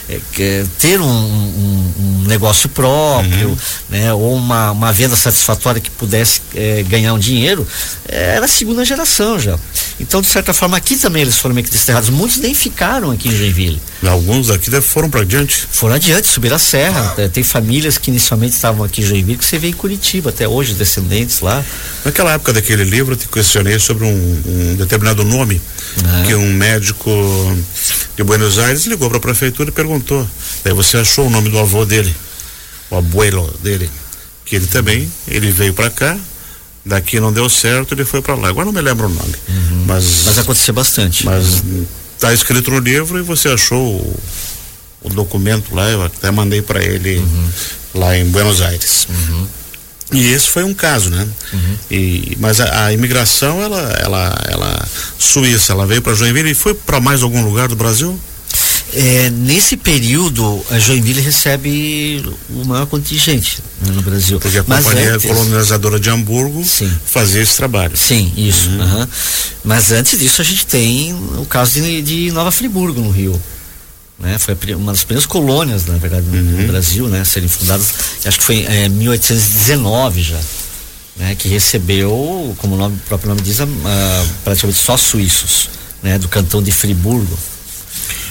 é, 0.10 0.20
que- 0.32 0.66
ter 0.80 1.00
um, 1.02 1.06
um- 1.06 1.94
um 2.00 2.24
negócio 2.28 2.70
próprio, 2.70 3.50
Uhum. 3.50 3.58
né, 3.90 4.14
ou 4.14 4.34
uma, 4.36 4.72
uma 4.72 4.94
venda 4.94 5.16
satisfatória 5.16 5.82
que 5.82 5.92
pudesse 5.92 6.42
é, 6.56 6.84
ganhar 6.84 7.14
um 7.14 7.20
dinheiro, 7.20 7.68
é, 8.08 8.36
era 8.36 8.46
a 8.46 8.48
segunda 8.50 8.86
geração 8.86 9.38
já. 9.40 9.58
Então, 10.02 10.22
de 10.22 10.28
certa 10.28 10.54
forma, 10.54 10.76
aqui 10.76 10.98
também 10.98 11.22
eles 11.22 11.38
foram 11.38 11.54
meio 11.56 11.66
que 11.66 11.72
desterrados. 11.72 12.10
Muitos 12.10 12.38
nem 12.38 12.54
ficaram 12.54 13.12
aqui 13.12 13.30
em 13.30 13.36
Joinville. 13.36 13.82
Alguns 14.06 14.48
daqui 14.48 14.70
foram 14.82 15.10
para 15.10 15.24
diante. 15.24 15.68
Foram 15.72 15.96
adiante, 15.96 16.28
subiram 16.28 16.56
a 16.56 16.60
serra. 16.60 17.14
É, 17.18 17.28
Tem 17.28 17.44
famílias 17.44 17.98
que 17.98 18.10
inicialmente 18.10 18.56
estavam 18.56 18.84
aqui 18.84 19.02
em 19.02 19.06
Joinville 19.06 19.38
que 19.38 19.46
você 19.46 19.60
vê 19.60 19.68
em 19.68 19.74
Curitiba 19.74 20.32
até 20.32 20.48
hoje, 20.48 20.74
descendentes 20.74 21.40
lá. 21.42 21.64
Naquela 22.04 22.34
época 22.34 22.52
daquele 22.54 22.84
livro, 22.84 23.14
eu 23.14 23.18
te 23.18 23.28
questionei 23.28 23.78
sobre 23.80 24.06
um, 24.06 24.42
um 24.46 24.76
determinado 24.76 25.24
nome 25.24 25.62
Ah. 26.06 26.24
que 26.26 26.34
um 26.36 26.54
médico 26.54 27.10
de 28.16 28.24
Buenos 28.24 28.58
Aires 28.58 28.86
ligou 28.86 29.08
para 29.10 29.18
a 29.18 29.22
prefeitura 29.22 29.70
e 29.70 29.74
perguntou. 29.74 30.28
Daí 30.64 30.74
você 30.74 30.98
achou 30.98 31.28
o 31.28 31.30
nome 31.30 31.50
do 31.50 31.60
avô 31.60 31.86
dele, 31.86 32.14
o 32.90 32.98
abuelo 32.98 33.54
dele, 33.62 33.90
que 34.46 34.56
ele 34.56 34.68
também, 34.68 35.12
ele 35.28 35.52
veio 35.52 35.74
para 35.74 35.90
cá, 35.90 36.18
daqui 36.86 37.20
não 37.20 37.32
deu 37.32 37.50
certo, 37.50 37.94
ele 37.94 38.06
foi 38.06 38.22
para 38.22 38.36
lá. 38.36 38.50
Agora 38.50 38.66
não 38.66 38.74
me 38.74 38.82
lembro 38.82 39.08
o 39.08 39.10
nome, 39.10 39.36
mas 39.88 40.04
Uhum. 40.06 40.24
Mas 40.26 40.40
aconteceu 40.40 40.74
bastante. 40.74 41.26
mas 41.26 41.64
tá 42.20 42.34
escrito 42.34 42.72
no 42.72 42.80
livro 42.80 43.18
e 43.20 43.22
você 43.22 43.50
achou 43.50 43.96
o, 43.96 44.20
o 45.04 45.10
documento 45.10 45.74
lá, 45.76 45.90
eu 45.90 46.04
até 46.04 46.30
mandei 46.32 46.62
para 46.62 46.84
ele 46.84 47.18
Uhum. 47.18 47.50
lá 47.96 48.18
em 48.18 48.26
Buenos 48.30 48.62
Aires. 48.62 49.08
E 50.14 50.28
esse 50.34 50.50
foi 50.50 50.64
um 50.66 50.74
caso, 50.74 51.10
né? 51.10 51.26
Uhum. 51.54 51.76
E, 51.90 52.38
mas 52.40 52.60
a, 52.60 52.86
a 52.88 52.94
imigração, 52.94 53.62
ela, 53.62 53.80
ela, 53.94 54.36
ela, 54.50 54.88
suíça, 55.18 55.72
ela 55.72 55.88
veio 55.88 56.02
para 56.02 56.14
Joinville 56.14 56.52
e 56.52 56.54
foi 56.56 56.74
para 56.74 57.00
mais 57.00 57.24
algum 57.24 57.42
lugar 57.46 57.70
do 57.70 57.78
Brasil? 57.78 58.20
É, 58.94 59.30
nesse 59.30 59.78
período, 59.78 60.62
a 60.70 60.78
Joinville 60.78 61.22
recebe 61.22 62.24
o 62.50 62.66
maior 62.66 62.86
contingente 62.88 63.60
né, 63.86 63.92
no 63.94 64.02
Brasil. 64.02 64.38
Porque 64.40 64.58
a 64.58 64.64
Mas 64.68 64.84
companhia 64.86 65.14
antes- 65.16 65.28
colonizadora 65.32 65.98
de 66.00 66.10
Hamburgo 66.10 66.64
Sim. 66.66 66.92
fazia 67.06 67.42
esse 67.42 67.56
trabalho. 67.56 67.96
Sim, 67.96 68.34
isso. 68.36 68.70
Uhum. 68.70 68.82
aham. 68.82 69.10
Mas 69.64 69.92
antes 69.94 70.20
disso 70.20 70.42
a 70.42 70.46
gente 70.46 70.66
tem 70.66 71.14
o 71.38 71.46
caso 71.46 71.74
de, 71.82 72.02
de 72.02 72.32
Nova 72.32 72.52
Friburgo, 72.52 73.00
no 73.00 73.12
Rio. 73.12 73.42
Né? 74.20 74.38
Foi 74.38 74.56
uma 74.76 74.92
das 74.92 75.04
primeiras 75.04 75.26
colônias, 75.26 75.86
na 75.86 75.98
verdade, 75.98 76.26
no, 76.28 76.36
Uhum. 76.38 76.62
no 76.62 76.68
Brasil, 76.68 77.08
né? 77.08 77.24
Serem 77.24 77.48
fundadas, 77.50 77.94
acho 78.26 78.38
que 78.40 78.44
foi 78.44 78.58
em 78.58 78.90
1819 78.90 80.22
já. 80.22 80.40
Né? 81.16 81.36
Que 81.36 81.48
recebeu, 81.48 82.54
como 82.58 82.76
o, 82.76 82.78
nome, 82.78 82.96
o 82.96 83.08
próprio 83.08 83.30
nome 83.30 83.42
diz, 83.42 83.62
a- 83.62 83.64
a- 83.64 84.26
praticamente 84.44 84.80
só 84.80 84.98
suíços, 84.98 85.70
né? 86.04 86.18
Do 86.20 86.28
cantão 86.28 86.62
de 86.62 86.72
Friburgo. 86.72 87.38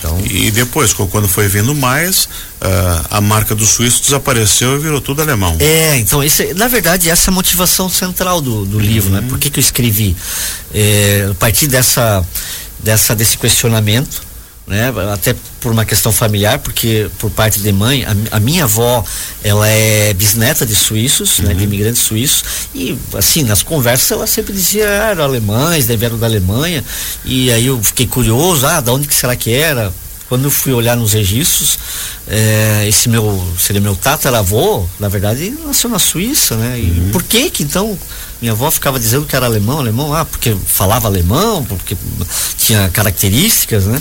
Então, 0.01 0.19
E 0.25 0.51
depois, 0.51 0.95
quando 0.95 1.29
foi 1.29 1.47
vindo 1.47 1.75
mais, 1.75 2.27
ah, 2.61 3.05
a 3.11 3.21
marca 3.21 3.55
do 3.55 3.67
suíço 3.67 4.03
desapareceu 4.03 4.77
e 4.77 4.79
virou 4.79 5.01
tudo 5.01 5.21
alemão. 5.21 5.57
É, 5.61 5.99
então, 5.99 6.25
esse, 6.25 6.55
na 6.55 6.69
verdade, 6.69 7.11
essa 7.11 7.31
é 7.31 7.31
a 7.31 7.35
motivação 7.35 7.89
central 7.89 8.41
do, 8.41 8.65
do 8.65 8.79
livro, 8.79 9.11
né? 9.11 9.23
Por 9.29 9.39
que, 9.39 9.51
que 9.51 9.59
eu 9.59 9.63
escrevi? 9.63 10.17
É, 10.75 11.29
a 11.31 11.35
partir 11.35 11.67
dessa, 11.67 12.25
dessa, 12.79 13.15
desse 13.15 13.37
questionamento, 13.37 14.23
né? 14.71 14.93
Até 15.13 15.35
por 15.61 15.73
uma 15.73 15.85
questão 15.85 16.13
familiar, 16.13 16.61
porque 16.61 17.11
por 17.19 17.29
parte 17.29 17.61
de 17.61 17.73
mãe, 17.73 18.05
a, 18.05 18.37
a 18.37 18.41
minha 18.41 18.65
avó, 18.65 19.05
ela 19.43 19.67
é 19.67 20.15
bisneta 20.15 20.65
de 20.65 20.77
suíços, 20.77 21.41
né? 21.41 21.53
De 21.53 21.65
imigrantes 21.65 22.03
suíços, 22.03 22.45
e 22.73 22.97
assim, 23.15 23.43
nas 23.43 23.65
conversas 23.65 24.13
ela 24.13 24.29
sempre 24.29 24.53
dizia, 24.53 24.87
ah, 24.87 25.11
eram 25.11 25.25
alemães, 25.25 25.87
daí 25.89 25.97
vieram 25.97 26.17
da 26.17 26.27
Alemanha, 26.27 26.85
e 27.25 27.51
aí 27.51 27.67
eu 27.67 27.83
fiquei 27.83 28.07
curioso, 28.07 28.65
ah, 28.65 28.81
da 28.81 28.93
onde 28.93 29.09
que 29.09 29.15
será 29.15 29.35
que 29.35 29.53
era? 29.53 29.93
quando 30.29 30.45
eu 30.45 30.51
fui 30.53 30.73
olhar 30.73 30.97
nos 30.97 31.13
registros, 31.13 31.77
é, 32.29 32.85
esse 32.87 33.09
meu, 33.09 33.45
seria 33.59 33.81
meu 33.81 33.97
tataravô, 33.97 34.87
na 35.01 35.09
verdade, 35.09 35.53
nasceu 35.67 35.91
na 35.91 35.99
Suíça, 35.99 36.55
né? 36.55 36.79
E 36.79 36.83
uhum. 36.89 37.11
por 37.11 37.25
que 37.25 37.51
que 37.51 37.65
então 37.65 37.99
minha 38.41 38.53
avó 38.53 38.71
ficava 38.71 38.97
dizendo 38.97 39.27
que 39.27 39.35
era 39.35 39.47
alemão, 39.47 39.81
alemão, 39.81 40.15
ah, 40.15 40.25
porque 40.25 40.57
falava 40.67 41.09
alemão, 41.09 41.65
porque 41.65 41.97
tinha 42.57 42.89
características, 42.91 43.87
né? 43.87 44.01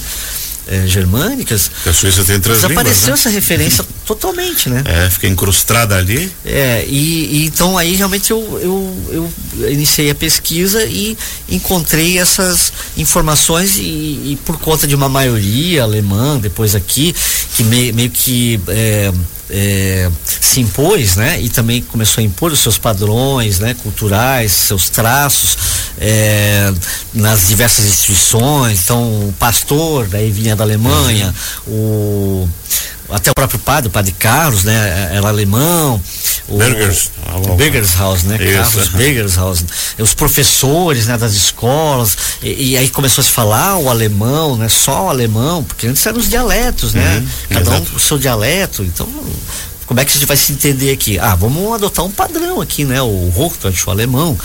É, 0.70 0.86
germânicas. 0.86 1.72
a 1.86 1.92
Suíça 1.92 2.24
tem 2.24 2.40
três 2.40 2.62
Desapareceu 2.62 3.08
línguas, 3.08 3.08
né? 3.08 3.14
essa 3.14 3.30
referência 3.30 3.86
totalmente, 4.06 4.70
né? 4.70 4.84
É, 4.86 5.10
fica 5.10 5.28
incrustada 5.28 5.98
ali. 5.98 6.32
É, 6.46 6.86
e, 6.88 7.42
e, 7.42 7.46
então 7.46 7.78
aí 7.78 7.96
realmente 7.96 8.30
eu, 8.30 8.40
eu, 8.62 9.32
eu 9.60 9.72
iniciei 9.72 10.12
a 10.12 10.16
pesquisa 10.16 10.84
e 10.86 11.18
encontrei 11.50 12.20
essas 12.20 12.72
informações 12.96 13.78
e, 13.78 13.82
e 13.82 14.40
por 14.46 14.60
conta 14.60 14.86
de 14.86 14.94
uma 14.94 15.10
maioria 15.10 15.84
alemã, 15.84 16.38
depois 16.38 16.76
aqui, 16.76 17.16
que 17.56 17.64
meio, 17.64 17.94
meio 17.96 18.12
que 18.12 18.60
é, 18.68 19.12
é, 19.50 20.10
se 20.25 20.62
impôs, 20.62 21.15
né? 21.15 21.41
E 21.41 21.50
também 21.50 21.82
começou 21.82 22.22
a 22.22 22.25
impor 22.25 22.51
os 22.51 22.60
seus 22.60 22.77
padrões, 22.77 23.60
né? 23.60 23.75
Culturais, 23.82 24.51
seus 24.51 24.89
traços 24.89 25.58
é, 26.00 26.72
nas 27.13 27.48
diversas 27.48 27.86
instituições. 27.86 28.84
Então, 28.84 29.29
o 29.29 29.34
pastor, 29.38 30.08
daí 30.08 30.32
vinha 30.32 30.56
da 30.56 30.63
Alemanha, 30.63 31.34
o 31.68 32.48
até 33.12 33.32
o 33.32 33.34
próprio 33.34 33.60
padre, 33.60 33.88
o 33.88 33.92
padre 33.92 34.12
Carlos, 34.12 34.63
né, 34.63 35.10
era 35.13 35.28
alemão. 35.28 36.01
O, 36.48 36.58
Bergers, 36.58 37.12
o 37.48 37.56
Bergershaus, 37.56 38.24
né, 38.24 38.38
Isso. 38.42 38.54
Carlos 38.54 38.88
Bergershaus. 38.89 39.66
Os 39.98 40.13
professores, 40.13 41.06
né, 41.06 41.18
das 41.18 41.34
escolas. 41.34 42.18
E, 42.42 42.72
e, 42.72 42.78
aí 42.78 42.89
começou 42.89 43.22
a 43.22 43.25
se 43.25 43.32
falar 43.32 43.78
o 43.78 43.89
alemão, 43.89 44.58
né, 44.58 44.68
só 44.68 45.06
o 45.06 45.10
alemão, 45.10 45.63
porque 45.63 45.88
antes 45.88 46.06
eram 46.06 46.18
os 46.18 46.30
dialetos, 46.30 46.94
né, 46.94 47.18
uhum, 47.18 47.28
cada 47.50 47.78
exato. 47.78 47.92
um 47.94 47.96
o 47.96 48.00
seu 48.00 48.18
dialeto. 48.18 48.84
Então, 48.84 49.08
como 49.89 50.00
é 50.00 50.05
que 50.05 50.12
a 50.12 50.13
gente 50.13 50.27
vai 50.27 50.38
se 50.38 50.51
entender 50.51 50.91
aqui? 50.91 51.17
Ah, 51.17 51.34
vamos 51.34 51.74
adotar 51.74 52.05
um 52.05 52.12
padrão 52.12 52.62
aqui, 52.62 52.86
né? 52.86 53.01
O 53.01 53.34
Hochdeutsch, 53.36 53.88
o 53.88 53.89
alemão. 53.89 54.38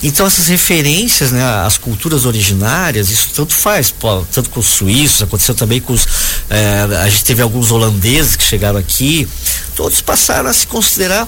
Então 0.00 0.24
essas 0.24 0.46
referências, 0.46 1.32
né, 1.32 1.42
às 1.66 1.76
culturas 1.76 2.24
originárias, 2.24 3.10
isso 3.10 3.30
tanto 3.34 3.52
faz, 3.52 3.90
pô, 3.90 4.24
tanto 4.32 4.48
com 4.48 4.60
os 4.60 4.66
suíços, 4.66 5.22
aconteceu 5.22 5.56
também 5.56 5.80
com 5.80 5.92
os, 5.92 6.06
eh, 6.48 6.86
a 7.02 7.08
gente 7.08 7.24
teve 7.24 7.42
alguns 7.42 7.72
holandeses 7.72 8.36
que 8.36 8.44
chegaram 8.44 8.78
aqui, 8.78 9.26
todos 9.74 10.00
passaram 10.00 10.48
a 10.48 10.52
se 10.52 10.68
considerar 10.68 11.26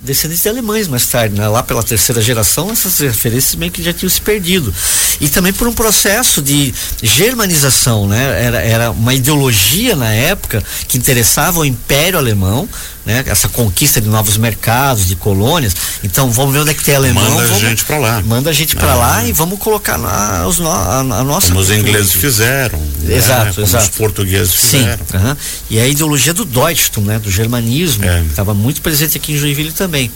descendentes 0.00 0.42
de 0.42 0.48
alemães 0.48 0.88
mais 0.88 1.06
tarde, 1.06 1.34
né? 1.34 1.46
lá 1.46 1.62
pela 1.62 1.82
terceira 1.82 2.22
geração, 2.22 2.70
essas 2.70 2.98
referências 2.98 3.54
meio 3.54 3.70
que 3.70 3.82
já 3.82 3.92
tinham 3.92 4.08
se 4.08 4.20
perdido. 4.20 4.72
E 5.20 5.28
também 5.28 5.52
por 5.52 5.68
um 5.68 5.72
processo 5.72 6.40
de 6.40 6.72
germanização, 7.02 8.08
né? 8.08 8.44
Era, 8.44 8.60
era 8.60 8.90
uma 8.90 9.12
ideologia 9.12 9.94
na 9.94 10.10
época 10.12 10.64
que 10.88 10.96
interessava 10.96 11.60
o 11.60 11.64
Império 11.64 12.18
Alemão, 12.18 12.68
né? 13.10 13.24
Essa 13.26 13.48
conquista 13.48 14.00
de 14.00 14.08
novos 14.08 14.36
mercados, 14.36 15.06
de 15.06 15.16
colônias. 15.16 15.74
Então 16.04 16.30
vamos 16.30 16.54
ver 16.54 16.60
onde 16.60 16.70
é 16.70 16.74
que 16.74 16.84
tem 16.84 16.94
alemão. 16.94 17.22
Manda 17.24 17.46
vamos, 17.46 17.64
a 17.64 17.68
gente 17.68 17.84
para 17.84 17.98
lá. 17.98 18.22
Manda 18.22 18.50
a 18.50 18.52
gente 18.52 18.76
para 18.76 18.92
ah, 18.92 18.96
lá 18.96 19.24
e 19.24 19.32
vamos 19.32 19.58
colocar 19.58 19.98
na, 19.98 20.46
os, 20.46 20.60
a, 20.60 21.00
a 21.00 21.24
nossa. 21.24 21.48
Como 21.48 21.60
os 21.60 21.70
ingleses 21.70 22.12
fizeram. 22.12 22.78
Né? 22.78 23.16
Exato, 23.16 23.60
exato. 23.60 23.84
Os 23.84 23.90
portugueses 23.90 24.54
fizeram. 24.54 25.04
Sim. 25.10 25.16
Uh 25.16 25.20
-huh. 25.20 25.36
E 25.68 25.80
a 25.80 25.86
ideologia 25.88 26.32
do 26.32 26.44
Deutschtum, 26.44 27.02
né? 27.02 27.18
Do 27.18 27.30
germanismo, 27.30 28.04
estava 28.28 28.52
é. 28.52 28.54
muito 28.54 28.80
presente 28.80 29.16
aqui 29.16 29.32
em 29.32 29.36
Joinville 29.36 29.72
também. 29.72 30.10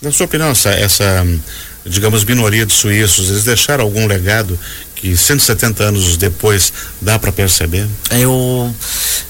Na 0.00 0.10
sua 0.10 0.26
opinião, 0.26 0.50
essa, 0.50 0.70
essa 0.70 1.24
digamos, 1.86 2.24
minoria 2.24 2.66
de 2.66 2.72
suíços, 2.72 3.30
eles 3.30 3.44
deixaram 3.44 3.84
algum 3.84 4.06
legado 4.06 4.58
que 5.02 5.16
170 5.16 5.82
anos 5.82 6.16
depois 6.16 6.72
dá 7.00 7.18
para 7.18 7.32
perceber? 7.32 7.88
Eu, 8.10 8.72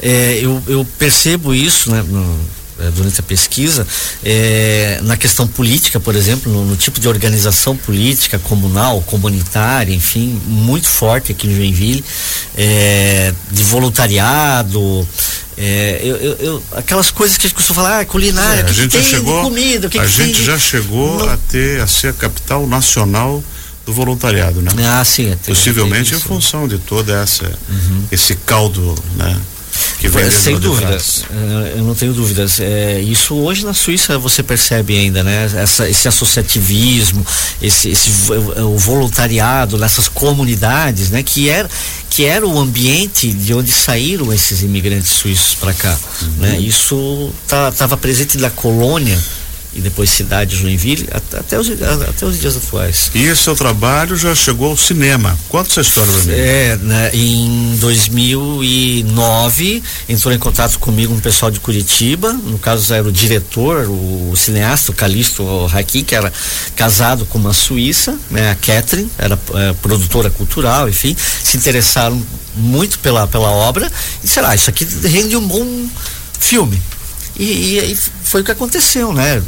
é, 0.02 0.38
eu, 0.42 0.62
eu 0.68 0.86
percebo 0.98 1.54
isso, 1.54 1.90
né? 1.90 2.04
No, 2.06 2.20
é, 2.20 2.61
durante 2.90 3.20
a 3.20 3.22
pesquisa, 3.22 3.86
é, 4.24 5.00
na 5.02 5.16
questão 5.16 5.46
política, 5.46 6.00
por 6.00 6.14
exemplo, 6.14 6.52
no, 6.52 6.64
no, 6.64 6.76
tipo 6.76 7.00
de 7.00 7.08
organização 7.08 7.76
política, 7.76 8.38
comunal, 8.38 9.00
comunitária, 9.02 9.94
enfim, 9.94 10.40
muito 10.46 10.88
forte 10.88 11.32
aqui 11.32 11.46
em 11.46 11.54
Joinville, 11.54 12.04
é, 12.56 13.32
de 13.50 13.62
voluntariado, 13.62 15.06
é, 15.56 16.00
eu, 16.02 16.16
eu, 16.16 16.36
eu, 16.36 16.62
aquelas 16.72 17.10
coisas 17.10 17.36
que 17.36 17.46
a 17.46 17.48
gente 17.48 17.56
costuma 17.56 17.82
falar, 17.82 18.00
ah, 18.00 18.04
culinária, 18.04 18.62
é, 18.62 18.64
a 18.64 18.72
gente 18.72 18.92
já 18.92 19.02
chegou, 19.02 19.42
comida, 19.42 19.90
a 20.00 20.06
gente 20.06 20.44
já 20.44 20.58
chegou 20.58 21.18
no... 21.18 21.30
a 21.30 21.36
ter 21.36 21.80
a 21.80 21.86
ser 21.86 22.08
a 22.08 22.12
capital 22.12 22.66
nacional 22.66 23.42
do 23.84 23.92
voluntariado, 23.92 24.62
né? 24.62 24.70
Ah, 24.86 25.04
sim. 25.04 25.30
É, 25.30 25.36
Possivelmente 25.36 26.14
em 26.14 26.20
função 26.20 26.66
de 26.66 26.78
toda 26.78 27.20
essa 27.20 27.44
uhum. 27.68 28.04
esse 28.10 28.34
caldo, 28.36 28.94
né? 29.16 29.38
Que 29.98 30.08
Sem 30.30 30.58
dúvidas, 30.58 31.24
é, 31.30 31.78
eu 31.78 31.84
não 31.84 31.94
tenho 31.94 32.12
dúvidas. 32.12 32.58
É, 32.60 33.00
isso 33.00 33.36
hoje 33.36 33.64
na 33.64 33.72
Suíça 33.72 34.18
você 34.18 34.42
percebe 34.42 34.96
ainda, 34.96 35.22
né? 35.22 35.50
Essa, 35.54 35.88
esse 35.88 36.08
associativismo, 36.08 37.24
esse, 37.60 37.90
esse 37.90 38.10
o 38.32 38.76
voluntariado 38.76 39.78
nessas 39.78 40.08
comunidades, 40.08 41.10
né? 41.10 41.22
Que 41.22 41.48
era 41.48 41.70
que 42.10 42.26
era 42.26 42.46
o 42.46 42.58
ambiente 42.58 43.32
de 43.32 43.54
onde 43.54 43.72
saíram 43.72 44.32
esses 44.32 44.62
imigrantes 44.62 45.12
suíços 45.12 45.54
para 45.54 45.72
cá, 45.72 45.98
uhum. 46.20 46.28
né? 46.38 46.58
Isso 46.58 47.32
estava 47.44 47.72
tá, 47.72 47.96
presente 47.96 48.36
na 48.38 48.50
colônia 48.50 49.18
e 49.74 49.80
depois 49.80 50.10
cidade 50.10 50.56
Joinville 50.56 51.08
até, 51.10 51.38
até, 51.38 51.58
os, 51.58 51.70
até 51.70 52.26
os 52.26 52.38
dias 52.40 52.56
atuais. 52.56 53.10
E 53.14 53.24
esse 53.24 53.42
seu 53.42 53.56
trabalho 53.56 54.16
já 54.16 54.34
chegou 54.34 54.70
ao 54.70 54.76
cinema. 54.76 55.38
Conta 55.48 55.70
essa 55.70 55.80
história 55.80 56.12
pra 56.12 56.22
mim. 56.22 56.32
É, 56.32 56.76
né, 56.76 57.10
em 57.14 57.76
2009 57.76 59.82
entrou 60.08 60.34
em 60.34 60.38
contato 60.38 60.78
comigo 60.78 61.14
um 61.14 61.20
pessoal 61.20 61.50
de 61.50 61.60
Curitiba, 61.60 62.32
no 62.32 62.58
caso 62.58 62.92
era 62.92 63.08
o 63.08 63.12
diretor, 63.12 63.88
o, 63.88 64.34
cineasta, 64.36 64.92
o 64.92 64.94
Calixto 64.94 65.42
Haki, 65.72 66.02
que 66.02 66.14
era 66.14 66.32
casado 66.76 67.24
com 67.26 67.38
uma 67.38 67.52
suíça, 67.52 68.16
né, 68.30 68.50
a 68.50 68.54
Catherine, 68.54 69.10
era 69.16 69.38
é, 69.54 69.72
produtora 69.74 70.30
cultural, 70.30 70.88
enfim, 70.88 71.16
se 71.42 71.56
interessaram 71.56 72.22
muito 72.54 72.98
pela, 72.98 73.26
pela 73.26 73.50
obra 73.50 73.90
e 74.22 74.28
será, 74.28 74.54
isso 74.54 74.68
aqui 74.68 74.86
rende 75.04 75.36
um 75.36 75.46
bom 75.46 75.86
filme. 76.38 76.80
E, 77.38 77.78
e, 77.78 77.98
foi 78.24 78.42
o 78.42 78.44
que 78.44 78.50
aconteceu, 78.50 79.12
né? 79.12 79.42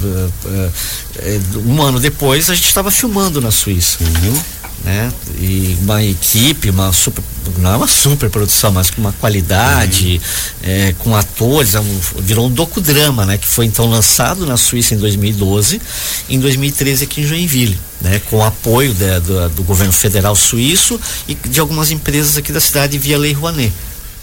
É, 0.46 0.70
é, 1.18 1.40
um 1.66 1.82
ano 1.82 2.00
depois 2.00 2.50
a 2.50 2.54
gente 2.54 2.68
estava 2.68 2.90
filmando 2.90 3.40
na 3.40 3.50
Suíça. 3.50 3.98
Uhum. 4.00 4.42
Né? 4.84 5.10
E 5.38 5.78
uma 5.80 6.02
equipe, 6.02 6.68
uma 6.68 6.92
super, 6.92 7.24
não 7.58 7.72
é 7.72 7.76
uma 7.76 7.86
super 7.86 8.28
produção, 8.28 8.70
mas 8.70 8.90
com 8.90 9.00
uma 9.00 9.12
qualidade, 9.12 10.20
uhum. 10.22 10.70
é, 10.70 10.94
com 10.98 11.16
atores, 11.16 11.74
é 11.74 11.80
um, 11.80 12.00
virou 12.18 12.48
um 12.48 12.50
docudrama, 12.50 13.24
né? 13.24 13.38
Que 13.38 13.46
foi 13.46 13.64
então 13.64 13.86
lançado 13.86 14.44
na 14.44 14.58
Suíça 14.58 14.94
em 14.94 14.98
2012, 14.98 15.80
em 16.28 16.38
2013 16.38 17.04
aqui 17.04 17.22
em 17.22 17.26
Joinville, 17.26 17.78
né? 18.02 18.20
Com 18.28 18.36
o 18.36 18.42
apoio 18.42 18.94
do, 18.94 19.48
do 19.50 19.62
governo 19.62 19.92
federal 19.92 20.36
suíço 20.36 21.00
e 21.26 21.34
de 21.34 21.60
algumas 21.60 21.90
empresas 21.90 22.36
aqui 22.36 22.52
da 22.52 22.60
cidade 22.60 22.98
via 22.98 23.16
Lei 23.16 23.32
Rouanet. 23.32 23.72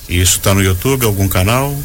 Isso 0.07 0.37
está 0.37 0.53
no 0.53 0.61
YouTube, 0.61 1.05
algum 1.05 1.27
canal? 1.27 1.75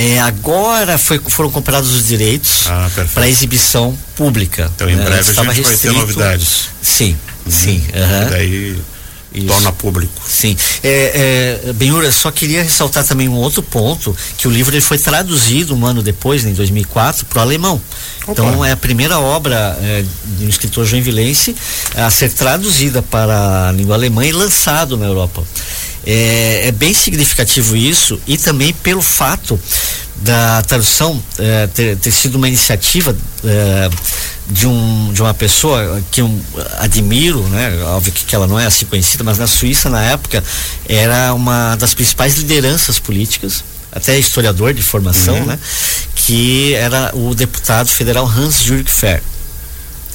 É, 0.00 0.18
agora 0.18 0.96
foi, 0.96 1.18
foram 1.18 1.50
comprados 1.50 1.92
os 1.92 2.06
direitos 2.06 2.66
ah, 2.68 2.90
para 3.12 3.28
exibição 3.28 3.94
pública. 4.16 4.70
Então 4.74 4.88
em 4.88 4.96
né? 4.96 5.04
breve 5.04 5.30
a 5.30 5.52
gente 5.52 5.62
vai 5.62 5.76
ter 5.76 5.92
novidades. 5.92 6.70
Sim, 6.80 7.14
uhum. 7.44 7.52
sim. 7.52 7.84
Uhum. 7.94 8.26
E 8.26 8.30
daí 8.30 8.82
isso. 9.34 9.46
torna 9.46 9.72
público. 9.72 10.12
Sim. 10.26 10.56
É, 10.82 11.60
é, 11.68 11.72
Benhura, 11.74 12.10
só 12.10 12.30
queria 12.30 12.62
ressaltar 12.62 13.04
também 13.04 13.28
um 13.28 13.34
outro 13.34 13.62
ponto, 13.62 14.16
que 14.38 14.48
o 14.48 14.50
livro 14.50 14.74
ele 14.74 14.80
foi 14.80 14.96
traduzido 14.98 15.74
um 15.74 15.84
ano 15.84 16.02
depois, 16.02 16.46
em 16.46 16.54
2004, 16.54 17.26
para 17.26 17.38
o 17.38 17.42
alemão. 17.42 17.80
Opa. 18.22 18.32
Então 18.32 18.64
é 18.64 18.72
a 18.72 18.76
primeira 18.76 19.18
obra 19.20 19.78
é, 19.82 20.02
de 20.38 20.46
um 20.46 20.48
escritor 20.48 20.86
joinvilense 20.86 21.54
a 21.94 22.10
ser 22.10 22.32
traduzida 22.32 23.02
para 23.02 23.68
a 23.68 23.72
língua 23.72 23.94
alemã 23.94 24.24
e 24.24 24.32
lançado 24.32 24.96
na 24.96 25.04
Europa. 25.04 25.44
É, 26.06 26.68
é 26.68 26.72
bem 26.72 26.94
significativo 26.94 27.76
isso 27.76 28.18
e 28.26 28.38
também 28.38 28.72
pelo 28.72 29.02
fato 29.02 29.60
da 30.20 30.62
tradução 30.62 31.22
é, 31.38 31.66
ter, 31.68 31.96
ter, 31.96 32.10
sido 32.10 32.36
uma 32.36 32.48
iniciativa 32.48 33.16
é, 33.44 33.90
de, 34.48 34.66
um, 34.66 35.12
de 35.12 35.22
uma 35.22 35.32
pessoa 35.32 36.02
que 36.10 36.20
eu 36.20 36.40
admiro, 36.78 37.42
né? 37.48 37.82
Óbvio 37.84 38.12
que, 38.12 38.24
que 38.24 38.34
ela 38.34 38.46
não 38.46 38.58
é 38.58 38.66
assim 38.66 38.84
conhecida, 38.84 39.24
mas 39.24 39.38
na 39.38 39.46
Suíça 39.46 39.88
na 39.88 40.02
época 40.02 40.44
era 40.88 41.32
uma 41.32 41.74
das 41.76 41.94
principais 41.94 42.34
lideranças 42.36 42.98
políticas, 42.98 43.64
até 43.90 44.18
historiador 44.18 44.74
de 44.74 44.82
formação, 44.82 45.36
uhum. 45.36 45.46
né? 45.46 45.58
Que 46.14 46.74
era 46.74 47.12
o 47.14 47.34
deputado 47.34 47.88
federal 47.88 48.26
Hans 48.26 48.62
Jürg 48.62 48.90
Fer. 48.90 49.22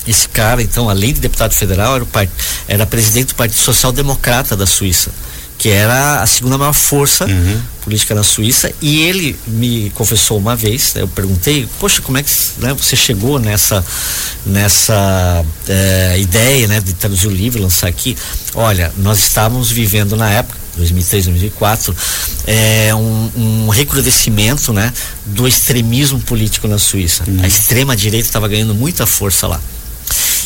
Esse 0.07 0.29
cara, 0.29 0.61
então, 0.61 0.87
além 0.87 1.13
de 1.13 1.19
deputado 1.19 1.53
federal, 1.53 1.95
era, 1.95 2.05
part... 2.05 2.31
era 2.67 2.85
presidente 2.85 3.29
do 3.29 3.35
Partido 3.35 3.59
Social 3.59 3.91
Democrata 3.91 4.55
da 4.55 4.67
Suíça 4.67 5.09
que 5.57 5.69
era 5.69 6.21
a 6.21 6.27
segunda 6.27 6.57
maior 6.57 6.73
força 6.73 7.25
uhum. 7.25 7.61
política 7.83 8.13
na 8.13 8.23
Suíça, 8.23 8.71
e 8.81 9.01
ele 9.01 9.37
me 9.47 9.89
confessou 9.91 10.37
uma 10.37 10.55
vez, 10.55 10.93
né, 10.93 11.01
eu 11.01 11.07
perguntei, 11.07 11.67
poxa, 11.79 12.01
como 12.01 12.17
é 12.17 12.23
que 12.23 12.29
né, 12.57 12.73
você 12.73 12.95
chegou 12.95 13.39
nessa, 13.39 13.83
nessa 14.45 15.45
é, 15.67 16.19
ideia 16.19 16.67
né, 16.67 16.81
de 16.81 16.93
traduzir 16.93 17.27
o 17.27 17.31
livro, 17.31 17.61
lançar 17.61 17.87
aqui? 17.87 18.17
Olha, 18.53 18.91
nós 18.97 19.19
estávamos 19.19 19.71
vivendo 19.71 20.15
na 20.15 20.29
época, 20.29 20.65
2003, 20.77 21.25
2004, 21.25 21.95
é 22.47 22.93
um, 22.93 23.31
um 23.35 23.69
recrudescimento, 23.69 24.73
né, 24.73 24.91
do 25.25 25.47
extremismo 25.47 26.19
político 26.19 26.67
na 26.67 26.77
Suíça. 26.77 27.23
Uhum. 27.27 27.39
A 27.43 27.47
extrema 27.47 27.95
direita 27.95 28.27
estava 28.27 28.47
ganhando 28.47 28.75
muita 28.75 29.05
força 29.05 29.47
lá. 29.47 29.61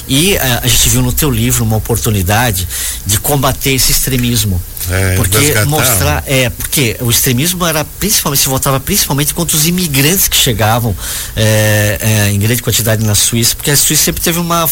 E 0.08 0.38
a, 0.38 0.44
eh, 0.44 0.60
a 0.64 0.68
gente 0.68 0.90
viu 0.90 1.02
no 1.02 1.14
teu 1.14 1.30
livro 1.30 1.64
uma 1.64 1.78
oportunidade 1.78 2.68
de 3.06 3.20
combater 3.20 3.74
esse 3.74 3.92
extremismo. 3.92 4.62
É, 4.90 5.16
porque 5.16 5.66
mostrar 5.66 6.24
é 6.26 6.50
porque 6.50 6.98
o 7.02 7.10
extremismo 7.10 7.66
era 7.66 7.84
principalmente 7.84 8.42
se 8.42 8.50
voltava 8.50 8.80
principalmente 8.80 9.34
contra 9.34 9.56
os 9.56 9.68
imigrantes 9.68 10.28
que 10.28 10.38
chegavam 10.38 10.96
é, 11.36 11.98
é, 12.02 12.32
em 12.32 12.40
grande 12.40 12.62
quantidade 12.62 13.04
na 13.06 13.16
Suíça 13.16 13.56
porque 13.56 13.72
a 13.72 13.78
Suíça 13.78 14.06
sempre 14.06 14.22
teve 14.22 14.40
uma 14.40 14.70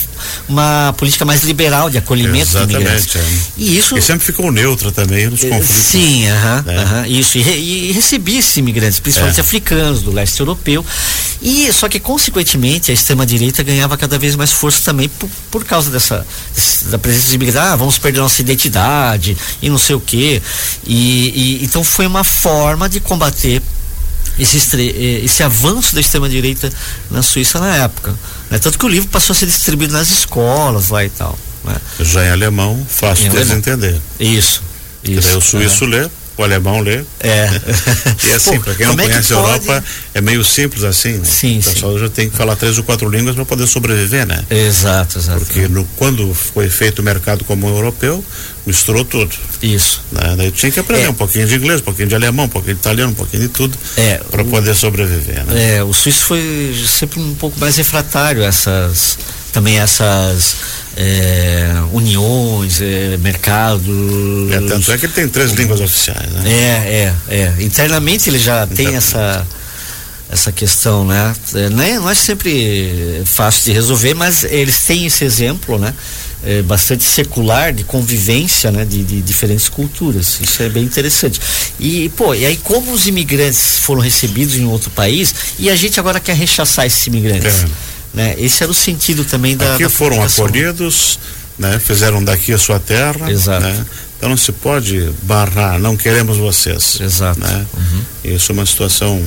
uma 0.47 0.93
política 0.97 1.25
mais 1.25 1.43
liberal 1.43 1.89
de 1.89 1.97
acolhimento 1.97 2.49
Exatamente, 2.49 2.67
de 2.67 2.75
imigrantes. 2.75 3.15
É. 3.15 3.23
e 3.57 3.77
isso 3.77 3.97
e 3.97 4.01
sempre 4.01 4.25
ficou 4.25 4.51
neutra 4.51 4.91
também 4.91 5.27
nos 5.27 5.41
conflitos 5.41 5.67
sim 5.69 6.27
aham, 6.27 6.59
uh 6.59 6.71
-huh, 6.71 6.83
uh 6.83 7.03
-huh, 7.03 7.09
isso. 7.09 7.37
E, 7.37 7.89
e, 7.89 7.91
recebia 7.91 8.39
esses 8.39 8.55
imigrantes 8.57 8.99
principalmente 8.99 9.39
é. 9.39 9.41
africanos 9.41 10.01
do 10.01 10.11
leste 10.11 10.39
europeu. 10.39 10.85
E 11.41 11.71
só 11.71 11.87
que 11.87 11.99
consequentemente 11.99 12.91
a 12.91 12.93
extrema 12.93 13.25
direita 13.25 13.61
ganhava 13.63 13.95
cada 13.97 14.17
vez 14.17 14.35
mais 14.35 14.51
força 14.51 14.81
também 14.83 15.07
por, 15.07 15.29
por 15.51 15.65
causa 15.65 15.89
dessa 15.91 16.25
da 16.85 16.97
presença 16.97 17.29
de 17.29 17.35
imigrantes. 17.35 17.71
Ah, 17.71 17.75
vamos 17.75 17.97
perder 17.97 18.19
nossa 18.19 18.41
identidade 18.41 19.37
e 19.61 19.69
não 19.69 19.77
sei 19.77 19.95
o 19.95 19.99
quê. 20.07 20.41
E, 20.85 21.59
e 21.59 21.65
então 21.65 21.83
foi 21.83 22.07
uma 22.07 22.23
forma 22.23 22.89
de 22.89 22.99
combater 22.99 23.61
esse, 24.39 24.57
eh, 24.75 25.25
esse 25.25 25.43
avanço 25.43 25.93
da 25.95 26.01
extrema-direita 26.01 26.71
na 27.11 27.21
Suíça 27.21 27.59
na 27.59 27.75
época. 27.75 28.15
Né? 28.49 28.59
Tanto 28.59 28.77
que 28.77 28.85
o 28.85 28.89
livro 28.89 29.09
passou 29.09 29.33
a 29.33 29.35
ser 29.35 29.45
distribuído 29.45 29.93
nas 29.93 30.09
escolas 30.09 30.89
lá 30.89 31.03
e 31.03 31.09
tal. 31.09 31.37
Né? 31.63 31.75
Já 31.99 32.25
em 32.25 32.29
alemão, 32.29 32.85
fácil 32.87 33.29
de 33.29 33.53
entender. 33.53 33.99
Isso. 34.19 34.63
isso. 35.03 35.27
daí 35.27 35.35
o 35.35 35.41
suíço 35.41 35.83
é. 35.85 35.87
lê, 35.87 36.09
o 36.37 36.43
alemão 36.43 36.79
lê. 36.79 37.03
É. 37.19 37.49
e 38.23 38.29
é 38.29 38.35
assim, 38.35 38.59
para 38.59 38.75
quem 38.75 38.85
não 38.85 38.93
é 38.93 38.97
conhece 38.97 39.33
a 39.33 39.37
Europa, 39.37 39.83
é 40.13 40.21
meio 40.21 40.43
simples 40.43 40.83
assim, 40.83 41.13
né? 41.13 41.25
Sim, 41.25 41.59
o 41.59 41.63
pessoal 41.63 41.93
sim. 41.93 41.99
já 41.99 42.09
tem 42.09 42.29
que 42.29 42.37
falar 42.37 42.55
três 42.55 42.77
ou 42.77 42.83
quatro 42.83 43.09
línguas 43.09 43.35
para 43.35 43.45
poder 43.45 43.67
sobreviver, 43.67 44.25
né? 44.25 44.43
Exato, 44.49 45.17
exato. 45.17 45.39
Porque 45.39 45.67
no, 45.67 45.83
quando 45.95 46.33
foi 46.33 46.69
feito 46.69 46.99
o 46.99 47.03
mercado 47.03 47.43
comum 47.43 47.69
europeu, 47.69 48.23
misturou 48.65 49.03
tudo. 49.03 49.33
Isso. 49.61 50.01
Né? 50.11 50.35
Daí 50.37 50.51
tinha 50.51 50.71
que 50.71 50.79
aprender 50.79 51.05
é. 51.05 51.09
um 51.09 51.13
pouquinho 51.13 51.47
de 51.47 51.55
inglês, 51.55 51.81
um 51.81 51.85
pouquinho 51.85 52.07
de 52.07 52.15
alemão, 52.15 52.45
um 52.45 52.49
pouquinho 52.49 52.75
de 52.75 52.81
italiano, 52.81 53.11
um 53.11 53.15
pouquinho 53.15 53.43
de 53.43 53.49
tudo 53.49 53.77
é, 53.95 54.21
para 54.29 54.43
poder 54.43 54.75
sobreviver. 54.75 55.43
Né? 55.45 55.77
É, 55.77 55.83
o 55.83 55.93
suíço 55.93 56.25
foi 56.25 56.75
sempre 56.87 57.19
um 57.19 57.33
pouco 57.35 57.59
mais 57.59 57.77
refratário 57.77 58.43
essas 58.43 59.17
também 59.51 59.79
essas 59.79 60.55
é, 60.97 61.73
uniões, 61.93 62.81
é, 62.81 63.17
mercados. 63.17 63.85
É, 64.51 64.59
tanto 64.67 64.91
é 64.91 64.97
que 64.97 65.05
ele 65.05 65.13
tem 65.13 65.27
três 65.29 65.51
línguas 65.51 65.79
oficiais, 65.79 66.27
né? 66.31 66.43
É, 66.49 67.13
é, 67.29 67.35
é. 67.37 67.63
Internamente 67.63 68.29
ele 68.29 68.39
já 68.39 68.65
tem 68.65 68.95
essa 68.95 69.45
essa 70.29 70.51
questão, 70.51 71.05
né? 71.05 71.33
É, 71.53 71.69
não, 71.69 71.83
é, 71.83 71.99
não 71.99 72.09
é 72.09 72.15
sempre 72.15 73.21
fácil 73.25 73.65
de 73.65 73.71
resolver, 73.71 74.13
mas 74.13 74.43
eles 74.43 74.77
têm 74.79 75.05
esse 75.05 75.23
exemplo, 75.23 75.77
né? 75.77 75.93
É, 76.43 76.61
bastante 76.61 77.03
secular 77.03 77.71
de 77.71 77.83
convivência, 77.83 78.71
né? 78.71 78.83
De, 78.83 79.03
de, 79.03 79.21
diferentes 79.21 79.69
culturas. 79.69 80.39
Isso 80.41 80.61
é 80.63 80.67
bem 80.67 80.83
interessante. 80.83 81.39
E, 81.79 82.09
pô, 82.09 82.33
e 82.33 82.45
aí 82.45 82.57
como 82.57 82.91
os 82.91 83.07
imigrantes 83.07 83.77
foram 83.79 84.01
recebidos 84.01 84.55
em 84.55 84.65
outro 84.65 84.89
país 84.89 85.33
e 85.59 85.69
a 85.69 85.75
gente 85.75 85.99
agora 85.99 86.19
quer 86.19 86.35
rechaçar 86.35 86.85
esses 86.85 87.05
imigrantes? 87.07 87.63
É. 87.63 87.96
Né? 88.13 88.35
Esse 88.37 88.63
era 88.63 88.71
o 88.71 88.75
sentido 88.75 89.23
também 89.25 89.55
da. 89.55 89.75
Aqui 89.75 89.83
da 89.83 89.89
foram 89.89 90.21
acolhidos, 90.23 91.19
né? 91.57 91.79
Fizeram 91.79 92.23
daqui 92.23 92.53
a 92.53 92.57
sua 92.57 92.79
terra. 92.79 93.31
Exato. 93.31 93.63
Né? 93.63 93.85
Então 94.17 94.29
não 94.29 94.37
se 94.37 94.51
pode 94.51 95.11
barrar, 95.23 95.79
não 95.79 95.95
queremos 95.95 96.37
vocês. 96.37 96.99
Exato. 96.99 97.39
Né? 97.39 97.65
Uhum. 97.75 98.35
Isso 98.35 98.51
é 98.51 98.53
uma 98.53 98.65
situação 98.65 99.23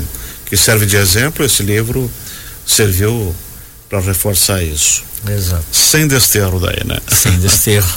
que 0.46 0.56
serve 0.56 0.86
de 0.86 0.96
exemplo. 0.96 1.44
Esse 1.44 1.62
livro 1.62 2.10
serviu 2.66 3.34
para 3.88 4.00
reforçar 4.00 4.62
isso. 4.62 5.04
Exato. 5.28 5.64
Sem 5.70 6.06
desterro 6.06 6.58
daí, 6.58 6.82
né? 6.84 6.98
Sem 7.08 7.38
desterro. 7.38 7.88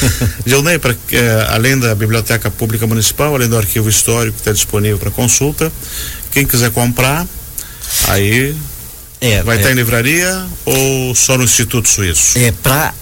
Gilney, 0.44 0.78
pra, 0.78 0.94
eh, 1.12 1.46
além 1.50 1.78
da 1.78 1.94
Biblioteca 1.94 2.50
Pública 2.50 2.86
Municipal, 2.86 3.34
além 3.34 3.48
do 3.48 3.56
arquivo 3.56 3.88
histórico 3.88 4.34
que 4.34 4.40
está 4.40 4.52
disponível 4.52 4.98
para 4.98 5.10
consulta, 5.10 5.70
quem 6.32 6.46
quiser 6.46 6.70
comprar, 6.70 7.26
aí 8.08 8.56
é, 9.22 9.40
Vai 9.44 9.56
estar 9.56 9.68
é, 9.68 9.72
em 9.72 9.76
livraria 9.76 10.44
ou 10.64 11.14
só 11.14 11.38
no 11.38 11.44
Instituto 11.44 11.88
Suíço? 11.88 12.36
É, 12.36 12.50
para 12.50 12.92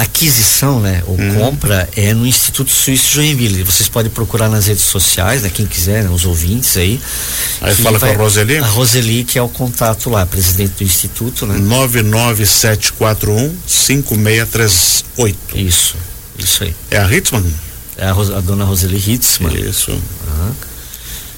aquisição, 0.00 0.80
né, 0.80 1.00
ou 1.06 1.14
hum. 1.14 1.34
compra, 1.36 1.88
é 1.94 2.12
no 2.12 2.26
Instituto 2.26 2.72
Suíço 2.72 3.14
Joinville. 3.14 3.62
Vocês 3.62 3.88
podem 3.88 4.10
procurar 4.10 4.48
nas 4.48 4.66
redes 4.66 4.82
sociais, 4.82 5.42
né, 5.42 5.48
quem 5.48 5.66
quiser, 5.66 6.02
né, 6.02 6.10
os 6.10 6.24
ouvintes 6.24 6.76
aí. 6.76 7.00
Aí 7.60 7.72
fala 7.76 8.00
vai, 8.00 8.14
com 8.14 8.20
a 8.20 8.24
Roseli? 8.24 8.58
A 8.58 8.66
Roseli, 8.66 9.22
que 9.22 9.38
é 9.38 9.42
o 9.42 9.48
contato 9.48 10.10
lá, 10.10 10.26
presidente 10.26 10.78
do 10.78 10.82
Instituto, 10.82 11.46
né? 11.46 11.56
99741 11.56 13.56
5638. 13.64 15.38
Isso, 15.54 15.94
isso 16.36 16.64
aí. 16.64 16.74
É 16.90 16.98
a 16.98 17.08
Hitzmann? 17.08 17.44
É 17.96 18.06
a, 18.06 18.10
a 18.10 18.40
dona 18.40 18.64
Roseli 18.64 18.96
Hitzmann. 18.96 19.54
Isso. 19.54 19.92
Uhum. 19.92 20.52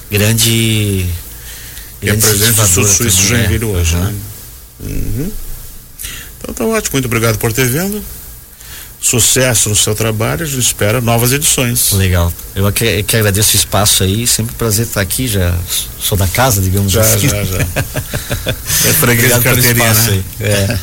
Grande 0.09 1.05
e 2.03 2.09
é 2.09 2.13
presidente 2.13 2.53
do 2.53 2.67
Sul 2.67 2.87
Suíço 2.87 3.23
Joinville 3.23 3.65
hoje, 3.65 3.95
né? 3.95 4.13
Uhum. 4.81 5.31
Então 6.39 6.53
tá 6.53 6.65
ótimo, 6.65 6.93
muito 6.93 7.05
obrigado 7.05 7.37
por 7.37 7.53
ter 7.53 7.65
vindo. 7.65 8.03
Sucesso 8.99 9.69
no 9.69 9.75
seu 9.75 9.93
trabalho, 9.93 10.43
a 10.43 10.45
gente 10.45 10.61
espera 10.61 11.01
novas 11.01 11.33
edições. 11.33 11.91
Legal. 11.91 12.31
Eu 12.55 12.71
que, 12.71 13.03
que 13.03 13.17
agradeço 13.17 13.53
o 13.53 13.59
espaço 13.59 14.03
aí, 14.03 14.25
sempre 14.25 14.53
um 14.53 14.57
prazer 14.57 14.85
estar 14.85 15.01
aqui, 15.01 15.27
já 15.27 15.53
sou 15.99 16.17
da 16.17 16.27
casa, 16.27 16.61
digamos 16.61 16.91
já, 16.91 17.01
assim. 17.01 17.27
Já, 17.27 17.43
já, 17.43 17.57
É 18.85 18.93
freguês 18.93 19.33
de 19.33 19.41
carteirinha, 19.41 19.93
né? 19.93 20.23
É. 20.39 20.79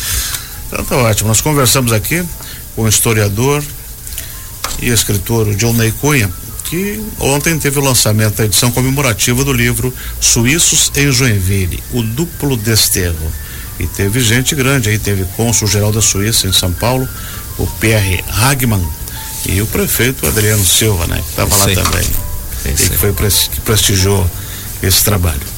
então 0.68 0.84
tá 0.84 0.96
ótimo. 0.96 1.28
Nós 1.28 1.40
conversamos 1.40 1.92
aqui 1.92 2.22
com 2.74 2.82
o 2.82 2.88
historiador 2.88 3.62
e 4.80 4.88
escritor 4.90 5.54
John 5.54 5.72
Ney 5.72 5.92
Cunha 5.92 6.30
que 6.64 7.04
ontem 7.20 7.58
teve 7.58 7.78
o 7.78 7.82
lançamento 7.82 8.36
da 8.36 8.44
edição 8.44 8.70
comemorativa 8.70 9.44
do 9.44 9.52
livro 9.52 9.94
Suíços 10.20 10.90
em 10.96 11.12
Joinville, 11.12 11.82
o 11.92 12.02
duplo 12.02 12.56
desterro. 12.56 13.32
E 13.78 13.86
teve 13.86 14.20
gente 14.20 14.54
grande 14.54 14.88
aí, 14.88 14.98
teve 14.98 15.24
cônsul 15.36 15.68
geral 15.68 15.92
da 15.92 16.00
Suíça 16.00 16.46
em 16.46 16.52
São 16.52 16.72
Paulo, 16.72 17.08
o 17.58 17.66
Pierre 17.66 18.24
Hagman 18.28 18.84
e 19.46 19.60
o 19.60 19.66
prefeito 19.66 20.26
Adriano 20.26 20.64
Silva, 20.64 21.06
né, 21.06 21.16
que 21.16 21.30
estava 21.30 21.56
lá 21.56 21.64
também. 21.82 22.08
e 22.66 22.72
que 22.72 22.96
foi 22.96 23.12
que 23.12 23.60
prestigiou 23.60 24.28
esse 24.82 25.04
trabalho. 25.04 25.40